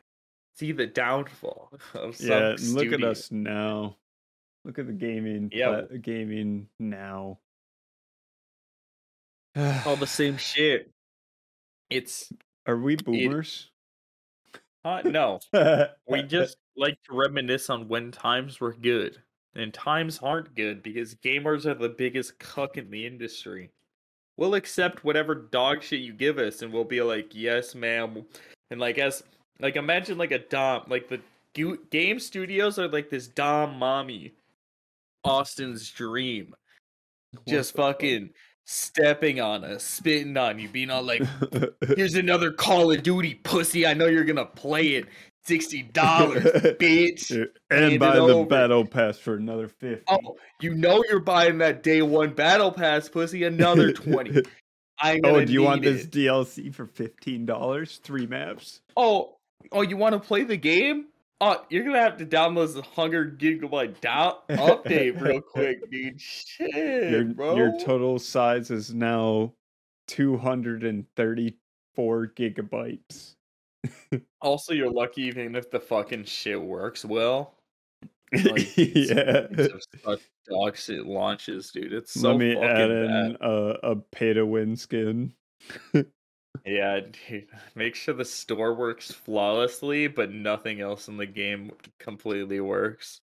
[0.56, 3.96] see the downfall of some yeah, and look at us now.
[4.64, 5.82] Look at the gaming Yeah.
[5.88, 7.38] pla- gaming now.
[9.86, 10.90] All the same shit.
[11.90, 12.32] It's
[12.66, 13.70] Are we boomers?
[14.84, 15.38] uh, no.
[16.08, 19.18] We just like to reminisce on when times were good.
[19.56, 23.70] And times aren't good because gamers are the biggest cuck in the industry.
[24.36, 28.24] We'll accept whatever dog shit you give us and we'll be like, yes, ma'am.
[28.70, 29.22] And like, as,
[29.60, 31.20] like, imagine like a Dom, like the
[31.90, 34.32] game studios are like this Dom mommy,
[35.22, 36.54] Austin's dream.
[37.46, 38.36] Just fucking fuck?
[38.64, 41.22] Stepping on us, spitting on you, being all like,
[41.96, 43.86] here's another Call of Duty, pussy.
[43.86, 45.06] I know you're gonna play it.
[45.46, 45.92] $60,
[46.78, 47.46] bitch.
[47.70, 48.48] hand buy the over.
[48.48, 50.02] battle pass for another 50.
[50.08, 53.44] Oh, you know you're buying that day one battle pass, pussy.
[53.44, 54.42] Another 20.
[54.98, 56.06] I'm oh, do you want need this.
[56.06, 58.00] DLC for $15?
[58.00, 58.80] Three maps?
[58.96, 59.36] Oh,
[59.72, 61.06] oh, you want to play the game?
[61.46, 66.18] Oh, you're gonna have to download the 100 gigabyte down update real quick, dude.
[66.18, 67.54] Shit, Your, bro.
[67.54, 69.52] your total size is now
[70.08, 73.34] 234 gigabytes.
[74.40, 77.58] also, you're lucky even if the fucking shit works well.
[78.32, 79.42] Like, yeah.
[80.48, 81.92] Dog shit launches, dude.
[81.92, 85.34] It's so Let me add in a, a pay to win skin.
[86.64, 87.46] Yeah, dude.
[87.74, 93.20] Make sure the store works flawlessly, but nothing else in the game completely works.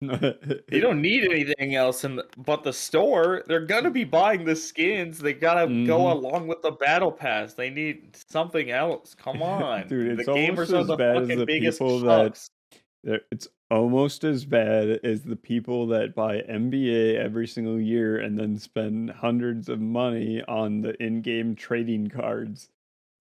[0.00, 3.42] You don't need anything else in the, but the store.
[3.46, 5.18] They're gonna be buying the skins.
[5.18, 6.12] They gotta go Mhm.
[6.12, 7.54] along with the battle pass.
[7.54, 9.14] They need something else.
[9.14, 12.38] Come on, Dude, it's the gamers are as the bad as the biggest people that-
[13.32, 18.56] It's almost as bad as the people that buy NBA every single year and then
[18.58, 22.68] spend hundreds of money on the in-game trading cards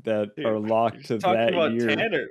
[0.03, 1.95] that Dude, are locked to that year.
[1.95, 2.27] Tanner.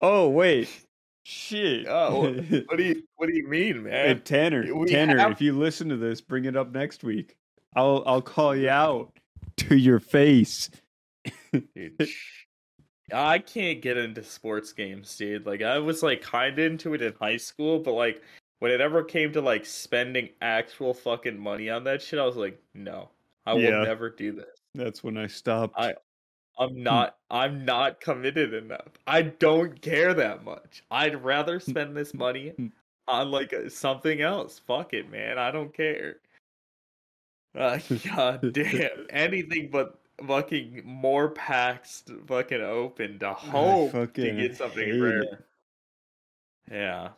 [0.00, 0.68] Oh wait,
[1.24, 1.86] shit.
[1.86, 2.32] Oh,
[2.66, 4.20] What do you What do you mean, man?
[4.22, 7.36] Tanner, we Tanner, have- if you listen to this, bring it up next week.
[7.74, 9.12] I'll I'll call you out
[9.58, 10.70] to your face.
[11.52, 12.08] Dude.
[13.12, 15.46] I can't get into sports games, dude.
[15.46, 18.22] Like I was like kind of into it in high school, but like
[18.58, 22.36] when it ever came to like spending actual fucking money on that shit, I was
[22.36, 23.10] like, no,
[23.44, 23.78] I Yeah.
[23.78, 24.58] will never do this.
[24.74, 25.74] That's when I stopped.
[25.78, 25.94] I
[26.58, 28.88] I'm not I'm not committed enough.
[29.06, 30.82] I don't care that much.
[30.90, 32.54] I'd rather spend this money
[33.06, 34.58] on like something else.
[34.66, 35.38] Fuck it, man.
[35.38, 36.16] I don't care.
[37.56, 37.78] Uh,
[38.16, 39.06] God damn.
[39.10, 45.22] Anything but fucking more packs fucking open to hope to get something rare.
[45.22, 45.44] it.
[46.70, 47.08] Yeah.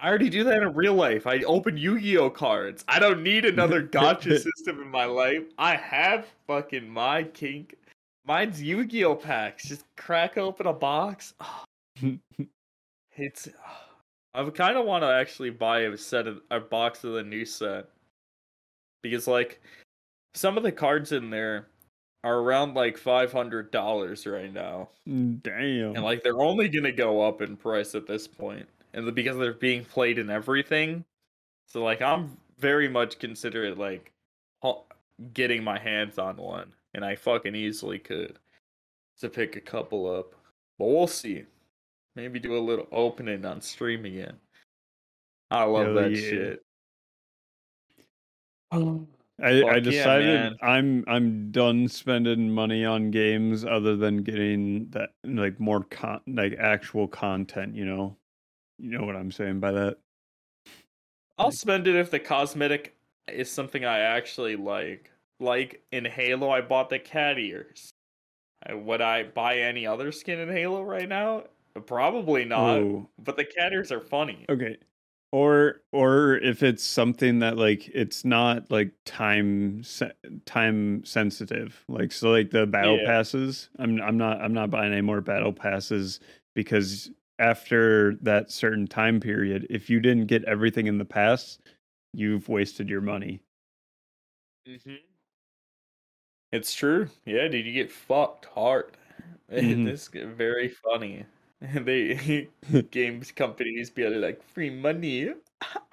[0.00, 1.26] I already do that in real life.
[1.26, 2.84] I open Yu-Gi-Oh cards.
[2.88, 5.42] I don't need another gacha system in my life.
[5.58, 7.74] I have fucking my kink.
[8.24, 9.68] Mine's Yu-Gi-Oh packs.
[9.68, 11.34] Just crack open a box.
[13.18, 13.48] It's.
[14.34, 17.46] I kind of want to actually buy a set of a box of the new
[17.46, 17.88] set
[19.02, 19.62] because, like,
[20.34, 21.68] some of the cards in there
[22.26, 25.94] are around like five hundred dollars right now, Damn.
[25.94, 29.52] and like they're only gonna go up in price at this point, and because they're
[29.52, 31.04] being played in everything.
[31.68, 34.12] So like, I'm very much considerate like
[35.34, 38.40] getting my hands on one, and I fucking easily could
[39.20, 40.34] to pick a couple up,
[40.80, 41.44] but we'll see.
[42.16, 44.34] Maybe do a little opening on stream again.
[45.52, 46.30] I love Hell that yeah.
[46.30, 46.62] shit.
[49.42, 50.56] I, I decided man.
[50.62, 56.56] I'm I'm done spending money on games other than getting that like more con like
[56.58, 58.16] actual content, you know.
[58.78, 59.98] You know what I'm saying by that?
[61.38, 62.96] I'll spend it if the cosmetic
[63.28, 65.10] is something I actually like.
[65.38, 67.90] Like in Halo, I bought the cat ears.
[68.70, 71.44] Would I buy any other skin in Halo right now?
[71.84, 72.78] Probably not.
[72.78, 74.46] Oh, But the cat ears are funny.
[74.48, 74.78] okay.
[75.36, 80.12] Or or if it's something that like it's not like time se-
[80.46, 81.84] time sensitive.
[81.88, 83.04] Like so like the battle Yeah.
[83.06, 86.20] passes, I'm I'm not I'm not buying any more battle passes
[86.54, 91.60] because after that certain time period, if you didn't get everything in the past,
[92.14, 93.42] you've wasted your money.
[94.66, 94.94] Mm-hmm.
[96.52, 97.10] It's true.
[97.26, 98.96] Yeah, dude, you get fucked hard.
[99.52, 99.84] Mhm.
[99.84, 101.24] this is very funny.
[101.74, 102.48] They
[102.90, 105.32] games companies be like free money.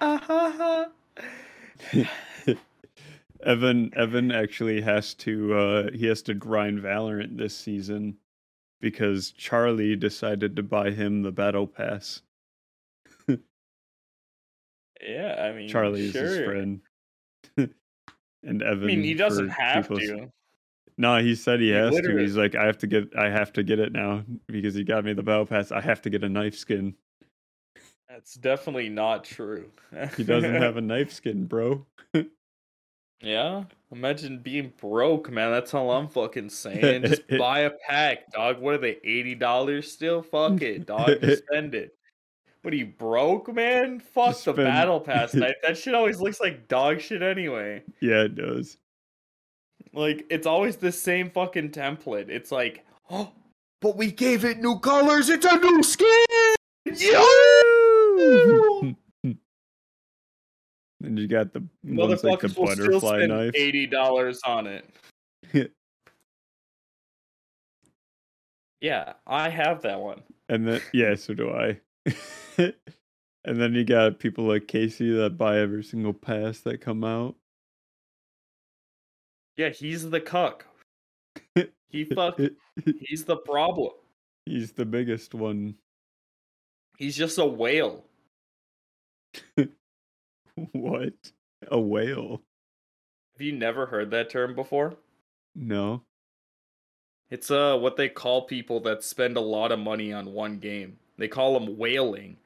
[3.44, 8.16] Evan Evan actually has to uh he has to grind Valorant this season
[8.80, 12.20] because Charlie decided to buy him the battle pass.
[15.02, 16.80] yeah, I mean, Charlie is his friend.
[17.56, 20.30] and Evan I mean, he doesn't have to.
[20.96, 22.16] No, he said he He has to.
[22.16, 25.04] He's like, I have to get I have to get it now because he got
[25.04, 25.72] me the battle pass.
[25.72, 26.94] I have to get a knife skin.
[28.08, 29.70] That's definitely not true.
[30.16, 31.84] He doesn't have a knife skin, bro.
[33.22, 35.50] Yeah, imagine being broke, man.
[35.50, 37.04] That's all I'm fucking saying.
[37.04, 38.60] Just buy a pack, dog.
[38.60, 38.98] What are they?
[39.02, 40.20] Eighty dollars still?
[40.20, 41.20] Fuck it, dog.
[41.22, 41.96] Just spend it.
[42.60, 43.98] What are you broke, man?
[44.00, 45.32] Fuck Just the spend- battle pass.
[45.32, 47.82] That, that shit always looks like dog shit anyway.
[48.00, 48.76] Yeah, it does.
[49.92, 52.28] Like it's always the same fucking template.
[52.28, 53.30] It's like, oh,
[53.80, 55.28] but we gave it new colors.
[55.28, 56.24] It's a new skin.
[56.86, 58.92] Yeah.
[61.04, 63.52] And you got the one's like the Motherfuckers will still butterfly spend knife.
[63.54, 64.86] eighty dollars on it.
[68.80, 70.22] yeah, I have that one.
[70.48, 71.78] And then yeah, so do I.
[72.58, 72.74] and
[73.44, 77.34] then you got people like Casey that buy every single pass that come out.
[79.56, 80.66] Yeah, he's the cuck.
[81.94, 82.40] He fuck.
[82.84, 83.92] He's the problem.
[84.46, 85.76] He's the biggest one.
[86.98, 88.04] He's just a whale.
[90.72, 91.14] What?
[91.70, 92.42] A whale?
[93.34, 94.94] Have you never heard that term before?
[95.54, 96.02] No.
[97.30, 100.98] It's uh what they call people that spend a lot of money on one game.
[101.18, 102.36] They call them whaling.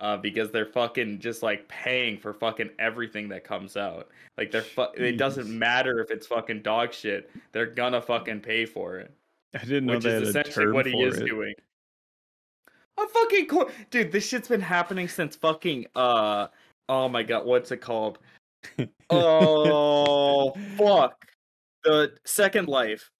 [0.00, 4.08] Uh, because they're fucking just like paying for fucking everything that comes out.
[4.38, 7.30] Like they're fu- it doesn't matter if it's fucking dog shit.
[7.52, 9.12] They're gonna fucking pay for it.
[9.54, 11.26] I didn't know which is a essentially what he is it.
[11.26, 11.54] doing.
[12.96, 14.10] I'm fucking co- dude.
[14.10, 16.46] This shit's been happening since fucking uh.
[16.88, 18.18] Oh my god, what's it called?
[19.10, 21.26] Oh fuck!
[21.84, 23.10] The Second Life.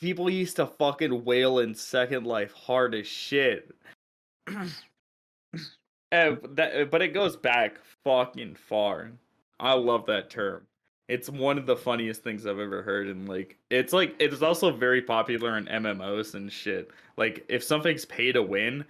[0.00, 3.74] People used to fucking whale in Second Life hard as shit.
[6.10, 9.10] and that, but it goes back fucking far.
[9.60, 10.66] I love that term.
[11.08, 14.70] It's one of the funniest things I've ever heard, and like, it's like it's also
[14.70, 16.90] very popular in MMOs and shit.
[17.16, 18.84] Like, if something's pay to win,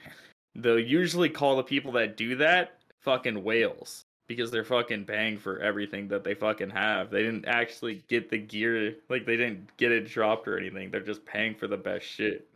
[0.55, 5.59] they'll usually call the people that do that fucking whales because they're fucking paying for
[5.61, 7.11] everything that they fucking have.
[7.11, 10.91] They didn't actually get the gear, like they didn't get it dropped or anything.
[10.91, 12.49] They're just paying for the best shit.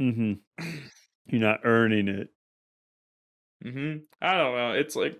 [0.00, 0.32] Mm-hmm.
[1.26, 2.30] You're not earning it.
[3.62, 4.72] Hmm I don't know.
[4.72, 5.18] It's like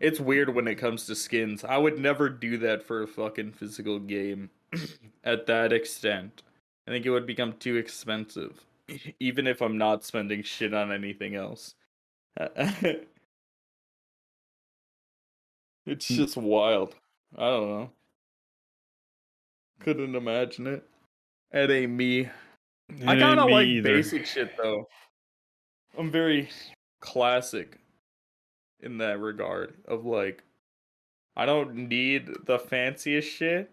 [0.00, 1.64] it's weird when it comes to skins.
[1.64, 4.50] I would never do that for a fucking physical game
[5.24, 6.42] at that extent.
[6.86, 8.64] I think it would become too expensive,
[9.20, 11.74] even if I'm not spending shit on anything else.
[12.38, 13.06] it's
[15.86, 16.16] Mm.
[16.16, 16.94] just wild.
[17.36, 17.90] I don't know.
[19.80, 20.84] Couldn't imagine it.
[21.52, 22.28] It ain't me.
[22.88, 23.94] It I kind of like either.
[23.96, 24.86] basic shit though.
[25.96, 26.50] I'm very
[27.00, 27.78] classic
[28.80, 30.42] in that regard of like
[31.36, 33.70] I don't need the fanciest shit,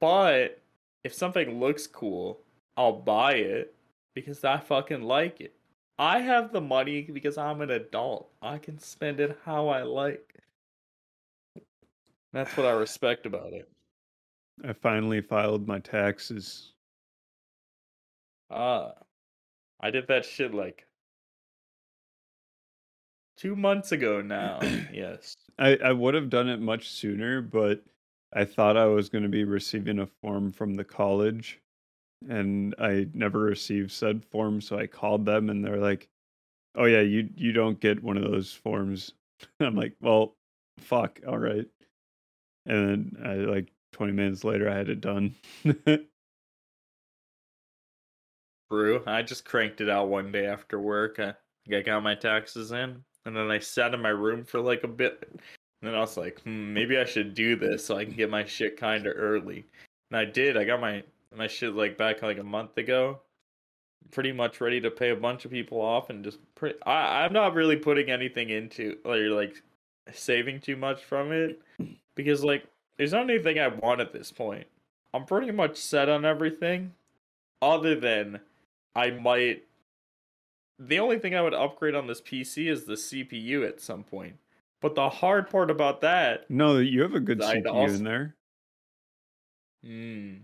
[0.00, 0.60] but
[1.04, 2.40] if something looks cool,
[2.76, 3.74] I'll buy it
[4.14, 5.54] because I fucking like it.
[5.98, 8.30] I have the money because I'm an adult.
[8.40, 10.34] I can spend it how I like.
[12.32, 13.68] That's what I respect about it.
[14.66, 16.72] I finally filed my taxes.
[18.50, 18.92] Ah,
[19.80, 20.86] I did that shit like
[23.42, 24.60] two months ago now.
[24.92, 25.36] yes.
[25.58, 27.82] I, I would have done it much sooner, but
[28.32, 31.60] I thought I was going to be receiving a form from the college,
[32.28, 34.60] and I never received said form.
[34.60, 36.08] So I called them, and they're like,
[36.76, 39.12] "Oh yeah, you you don't get one of those forms."
[39.60, 40.36] I'm like, "Well,
[40.78, 41.66] fuck, all right."
[42.64, 45.34] And then I like 20 minutes later, I had it done.
[48.70, 49.02] Brew.
[49.04, 51.18] I just cranked it out one day after work.
[51.18, 51.34] I,
[51.70, 54.88] I got my taxes in, and then I sat in my room for like a
[54.88, 55.28] bit.
[55.30, 58.30] And then I was like, hmm, maybe I should do this so I can get
[58.30, 59.66] my shit kind of early.
[60.10, 60.56] And I did.
[60.56, 61.02] I got my
[61.34, 63.20] my shit like back like a month ago.
[64.10, 66.78] Pretty much ready to pay a bunch of people off and just pretty.
[66.84, 69.62] I I'm not really putting anything into or like
[70.12, 71.60] saving too much from it
[72.14, 72.64] because like
[72.96, 74.66] there's not anything I want at this point.
[75.14, 76.92] I'm pretty much set on everything,
[77.60, 78.40] other than
[78.94, 79.64] I might.
[80.78, 84.36] The only thing I would upgrade on this PC is the CPU at some point.
[84.80, 88.36] But the hard part about that, no, you have a good CPU also- in there.
[89.84, 90.34] hmm,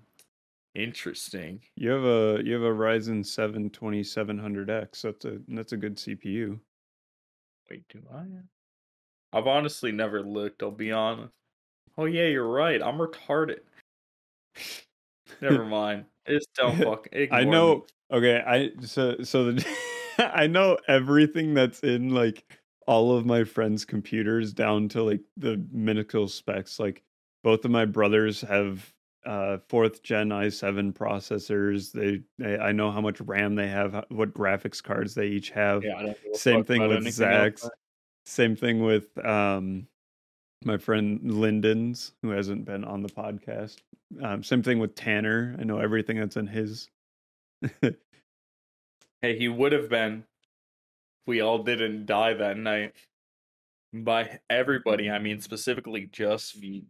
[0.75, 1.61] interesting.
[1.75, 5.03] You have a you have a Ryzen 7 2700X.
[5.03, 6.61] That's a that's a good CPU.
[7.69, 8.27] Wait, do I?
[9.37, 10.63] I've honestly never looked.
[10.63, 11.33] I'll be honest.
[11.99, 12.81] Oh yeah, you're right.
[12.81, 13.59] I'm retarded.
[15.41, 16.05] Never mind.
[16.27, 17.09] It's don't fuck.
[17.33, 17.77] I know.
[17.77, 17.83] me.
[18.19, 19.67] Okay, I so so the
[20.33, 22.45] I know everything that's in like
[22.87, 26.79] all of my friends' computers down to like the minuscule specs.
[26.79, 27.03] Like
[27.45, 28.93] both of my brothers have
[29.27, 31.93] uh fourth gen i7 processors.
[31.93, 35.85] They, they I know how much RAM they have, what graphics cards they each have.
[35.85, 37.13] Yeah, I don't give Same thing with anything else.
[37.13, 37.71] Zach's.
[38.27, 39.87] Same thing with um
[40.65, 43.77] my friend Lyndon's, who hasn't been on the podcast.
[44.23, 45.57] Um, same thing with Tanner.
[45.59, 46.89] I know everything that's in his.
[49.23, 50.19] Hey, he would have been.
[50.19, 52.95] if We all didn't die that night.
[53.93, 56.85] By everybody, I mean specifically just me.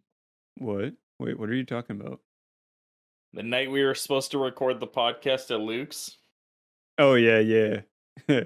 [0.56, 0.94] What?
[1.18, 2.20] Wait, what are you talking about?
[3.32, 6.16] The night we were supposed to record the podcast at Luke's.
[6.98, 7.80] Oh yeah, yeah.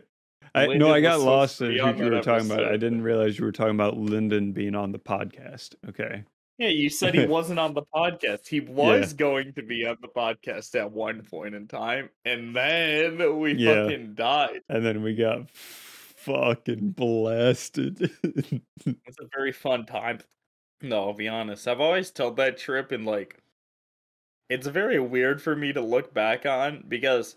[0.55, 2.65] I no, I got lost be you were talking about.
[2.65, 5.75] I didn't realize you were talking about Lyndon being on the podcast.
[5.89, 6.25] Okay.
[6.59, 8.47] Yeah, you said he wasn't on the podcast.
[8.47, 13.39] He was going to be on the podcast at one point in time, and then
[13.41, 13.85] we Yeah.
[13.85, 14.61] fucking died.
[14.69, 18.11] And then we got fucking blasted.
[18.85, 20.21] It's a very fun time.
[20.81, 21.69] No, I'll be honest.
[21.69, 23.39] I've always told that trip and like
[24.49, 27.37] it's very weird for me to look back on because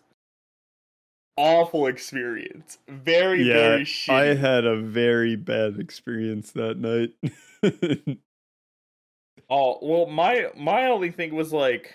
[1.38, 2.80] awful experience.
[2.88, 7.14] Very, yeah, very I had a very bad experience that night.
[9.50, 11.94] Oh, well my my only thing was like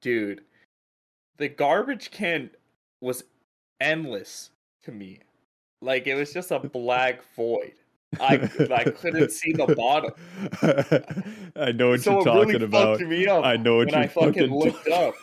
[0.00, 0.42] dude,
[1.38, 2.50] the garbage can
[3.00, 3.24] was
[3.80, 4.50] endless
[4.84, 5.20] to me.
[5.80, 7.74] Like it was just a black void.
[8.20, 10.12] I I couldn't see the bottom.
[11.56, 12.98] I know what so you're talking really about.
[12.98, 15.14] fucked me up I know what you're I fucking fucking looked up.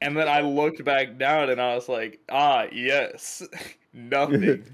[0.00, 3.42] And then I looked back down and I was like, ah, yes.
[3.92, 4.64] Nothing.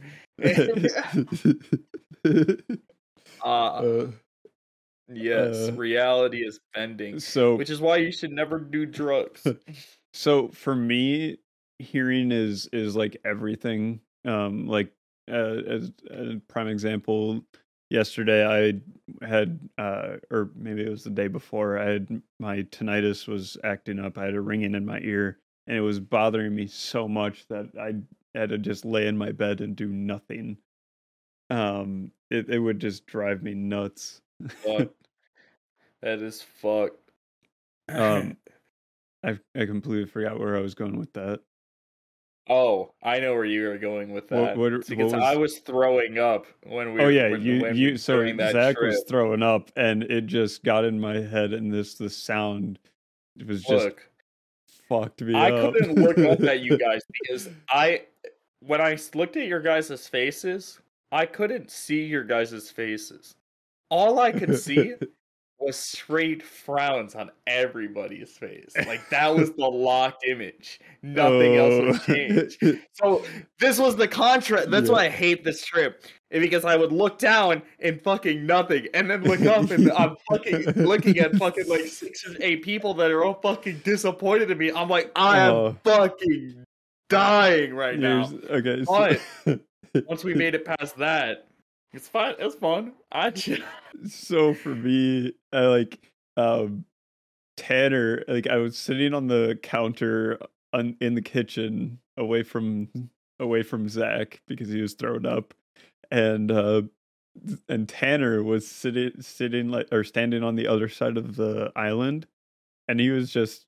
[2.25, 2.55] uh,
[3.43, 4.07] Uh,
[5.13, 7.21] yes, uh, reality is bending.
[7.21, 9.47] so Which is why you should never do drugs.
[10.13, 11.39] so for me
[11.79, 14.93] hearing is is like everything um like
[15.31, 17.43] uh, as a prime example
[17.89, 23.27] yesterday i had uh or maybe it was the day before i had my tinnitus
[23.27, 26.67] was acting up i had a ringing in my ear and it was bothering me
[26.67, 27.95] so much that i
[28.39, 30.57] had to just lay in my bed and do nothing
[31.49, 34.89] um it, it would just drive me nuts Fuck.
[36.03, 37.11] that is fucked.
[37.89, 38.37] Um,
[39.25, 41.41] I I completely forgot where I was going with that.
[42.49, 44.57] Oh, I know where you were going with that.
[44.57, 47.77] what what because I was was throwing up when we Oh yeah, when you when
[47.77, 51.95] you so Zach was throwing up and it just got in my head and this
[51.95, 52.79] the sound
[53.39, 54.11] it was just Look,
[54.89, 55.75] fucked me I up.
[55.75, 58.03] couldn't look up at you guys because I
[58.61, 60.81] when I looked at your guys' faces,
[61.13, 63.35] I couldn't see your guys' faces.
[63.91, 64.95] All I could see
[65.59, 68.73] was straight frowns on everybody's face.
[68.87, 70.81] Like that was the locked image.
[71.03, 71.87] Nothing else Oh.
[71.89, 72.57] would change.
[72.95, 73.23] So
[73.59, 74.71] this was the contrast.
[74.71, 74.93] That's Yeah.
[74.95, 76.03] why I hate this trip.
[76.31, 80.17] eh, Because I would look down and fucking nothing, and then look up and I'm
[80.31, 84.57] fucking looking at fucking like six or eight people that are all fucking disappointed in
[84.57, 84.71] me.
[84.73, 85.77] I'm like, I am Oh.
[85.85, 86.65] fucking
[87.11, 88.31] dying right now.
[88.49, 89.59] Okay, so,
[90.07, 91.49] Once we made it past that,
[91.93, 92.35] it's fine.
[92.39, 92.93] It's fun.
[93.13, 93.63] I just,
[94.09, 96.01] so for me, I like
[96.37, 96.85] um
[97.57, 100.39] Tanner, like I was sitting on the counter
[100.73, 102.89] on, in the kitchen away from
[103.39, 105.55] away from Zach because he was thrown up.
[106.11, 106.83] And uh
[107.69, 112.27] and Tanner was sitting sitting like or standing on the other side of the island
[112.89, 113.67] and he was just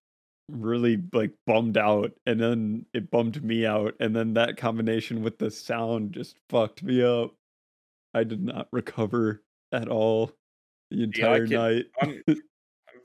[0.48, 5.38] really like bummed out and then it bummed me out and then that combination with
[5.38, 7.34] the sound just fucked me up.
[8.14, 9.42] I did not recover
[9.72, 10.32] at all
[10.90, 11.86] the Yeah, entire can- night.
[12.00, 12.36] I'm, I'm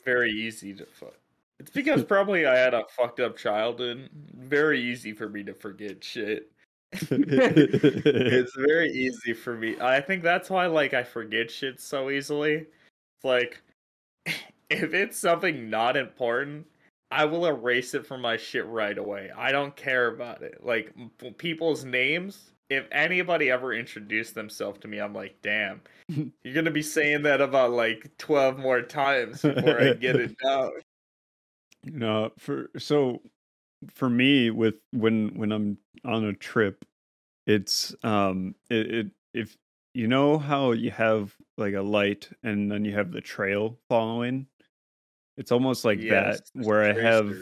[0.05, 1.15] very easy to fuck.
[1.59, 4.09] It's because probably I had a fucked up childhood.
[4.35, 6.51] Very easy for me to forget shit.
[6.91, 9.75] it's very easy for me.
[9.81, 12.53] I think that's why like I forget shit so easily.
[12.57, 13.61] It's like
[14.69, 16.67] if it's something not important,
[17.09, 19.31] I will erase it from my shit right away.
[19.35, 20.63] I don't care about it.
[20.63, 20.93] Like
[21.37, 25.81] people's names, if anybody ever introduced themselves to me, I'm like, "Damn.
[26.07, 30.35] You're going to be saying that about like 12 more times before I get it
[30.43, 30.71] down."
[31.83, 33.21] no, for so
[33.93, 36.85] for me with when when I'm on a trip,
[37.45, 39.57] it's um it, it if
[39.93, 44.47] you know how you have like a light and then you have the trail following,
[45.37, 47.35] it's almost like Yes, that where I have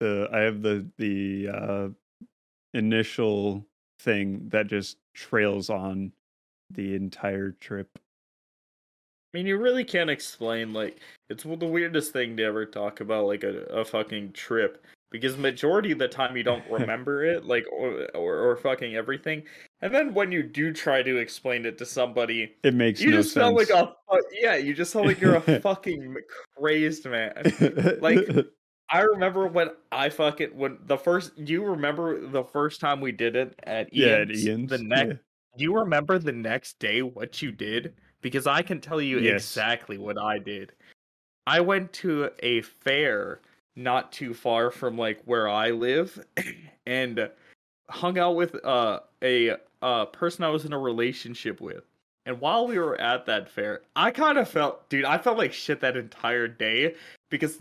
[0.00, 1.88] the I have the the uh
[2.74, 3.67] initial
[4.00, 6.12] thing that just trails on
[6.70, 7.88] the entire trip.
[9.34, 13.26] I mean, you really can't explain like it's the weirdest thing to ever talk about
[13.26, 17.66] like a, a fucking trip because majority of the time you don't remember it like
[17.70, 19.42] or, or or fucking everything,
[19.82, 23.18] and then when you do try to explain it to somebody, It makes you no
[23.18, 23.44] just sense.
[23.44, 23.94] sound like a
[24.32, 26.16] yeah, you just sound like you're a fucking
[26.56, 27.34] crazed man.
[28.00, 28.28] like,
[28.90, 31.44] I remember when I fucking when the first.
[31.44, 34.46] Do you remember the first time we did it at yeah, at Ian's?
[34.46, 34.70] Ian's.
[34.70, 35.18] The next.
[35.56, 37.94] Do you remember the next day what you did?
[38.20, 39.42] Because I can tell you Yes.
[39.42, 40.72] exactly what I did.
[41.46, 43.40] I went to a fair
[43.74, 46.24] not too far from like where I live
[46.86, 47.30] and
[47.88, 51.84] hung out with uh, a uh, person I was in a relationship with.
[52.26, 55.52] And while we were at that fair, I kind of felt, dude, I felt like
[55.52, 56.94] shit that entire day
[57.30, 57.58] because,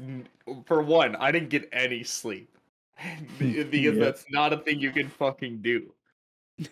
[0.66, 2.50] for one, I didn't get any sleep.
[3.40, 3.92] because Yeah.
[3.92, 5.92] that's not a thing you can fucking do.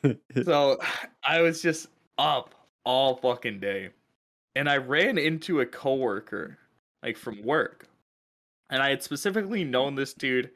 [0.44, 0.80] So
[1.24, 1.88] I was just
[2.18, 3.90] up all fucking day.
[4.56, 6.58] And I ran into a coworker,
[7.04, 7.88] like from work.
[8.70, 10.50] And I had specifically known this dude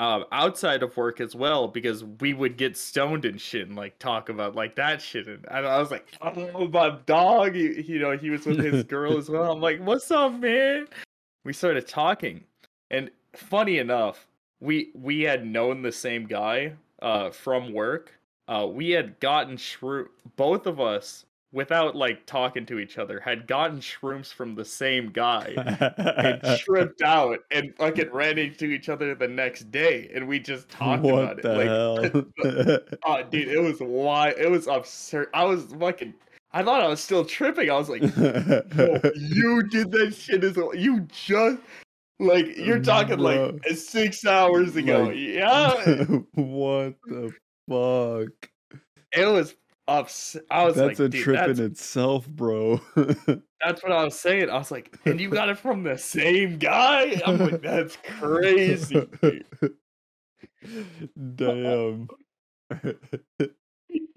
[0.00, 3.98] um, outside of work as well because we would get stoned and shit and like
[3.98, 5.26] talk about like that shit.
[5.28, 7.54] And, and I was like, oh, my dog.
[7.54, 9.52] You, you know, he was with his girl as well.
[9.52, 10.88] I'm like, what's up, man?
[11.44, 12.44] We started talking.
[12.90, 14.26] And funny enough,
[14.60, 18.12] we we had known the same guy uh, from work.
[18.48, 20.08] Uh, we had gotten shroom.
[20.36, 25.10] Both of us, without like talking to each other, had gotten shrooms from the same
[25.10, 25.54] guy
[25.96, 30.68] and tripped out and fucking ran into each other the next day, and we just
[30.68, 32.14] talked what about it.
[32.14, 34.34] Like, oh, dude, it was wild.
[34.38, 35.28] It was absurd.
[35.32, 36.14] I was fucking.
[36.52, 37.70] I thought I was still tripping.
[37.70, 38.02] I was like.
[38.16, 40.74] Yo, you did that shit as well.
[40.74, 41.58] You just
[42.18, 43.58] like you're talking Bro.
[43.64, 45.04] like six hours ago.
[45.04, 45.74] Like- yeah,
[46.34, 47.32] what the
[47.68, 48.50] fuck?
[49.12, 49.54] it was
[49.88, 50.36] ups.
[50.50, 52.80] I was That's like, a trip that's, in itself, bro.
[52.96, 54.50] that's what I was saying.
[54.50, 57.20] I was like, and you got it from the same guy.
[57.26, 59.08] I'm like, that's crazy.
[59.20, 59.44] dude.
[61.34, 62.08] Damn.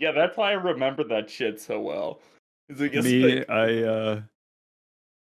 [0.03, 2.19] Yeah, that's why I remember that shit so well.
[2.67, 4.21] Is it Me, like, I uh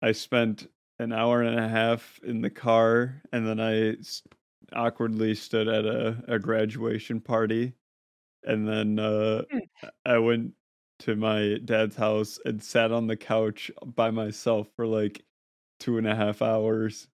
[0.01, 3.97] I spent an hour and a half in the car and then I
[4.75, 7.75] awkwardly stood at a, a graduation party
[8.45, 9.59] and then uh Hmm.
[10.07, 10.55] I went
[11.01, 15.23] to my dad's house and sat on the couch by myself for like
[15.79, 17.07] two and a half hours.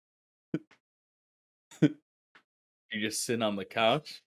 [1.82, 4.22] You just sit on the couch.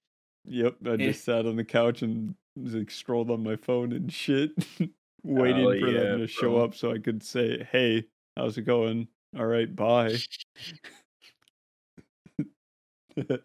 [0.45, 0.97] Yep, I Eh.
[0.97, 4.51] just sat on the couch and like scrolled on my phone and shit,
[5.23, 8.05] waiting Hell for yeah, them to show up so I could say, "Hey,
[8.37, 9.09] how's it going?
[9.39, 10.17] All right, bye."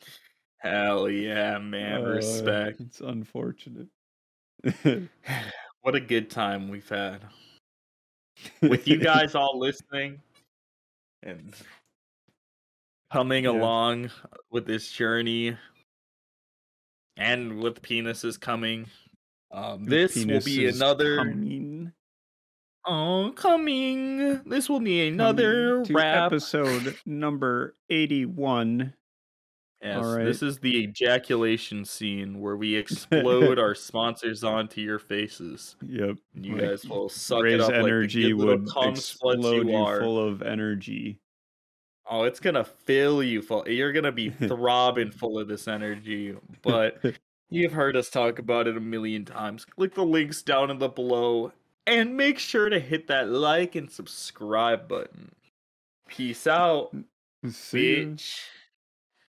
[0.59, 2.01] Hell yeah, man.
[2.03, 2.79] Uh, Respect.
[2.81, 3.87] It's unfortunate.
[5.81, 7.25] What a good time we've had
[8.61, 10.21] with you guys all listening
[11.23, 11.53] and
[13.11, 13.49] coming Yeah.
[13.49, 14.09] along
[14.49, 15.57] with this journey
[17.17, 18.87] and with penises coming.
[19.53, 21.93] Um, this will be another coming,
[22.87, 24.41] oh coming.
[24.45, 28.95] This will be another episode number eighty-one.
[29.83, 35.75] Yes, this is the ejaculation scene where we explode our sponsors onto your faces.
[35.85, 36.17] Yep.
[36.35, 40.25] And you like, guys will suck it up energy like would explode you you full
[40.25, 41.19] of energy.
[42.09, 43.67] Oh, it's gonna fill you full.
[43.67, 46.35] You're gonna be throbbing full of this energy.
[46.61, 47.03] But
[47.53, 49.65] you've heard us talk about it a million times.
[49.65, 51.51] Click the links down in the below
[51.85, 55.33] and make sure to hit that like and subscribe button.
[56.07, 56.95] Peace out,
[57.49, 58.39] See bitch.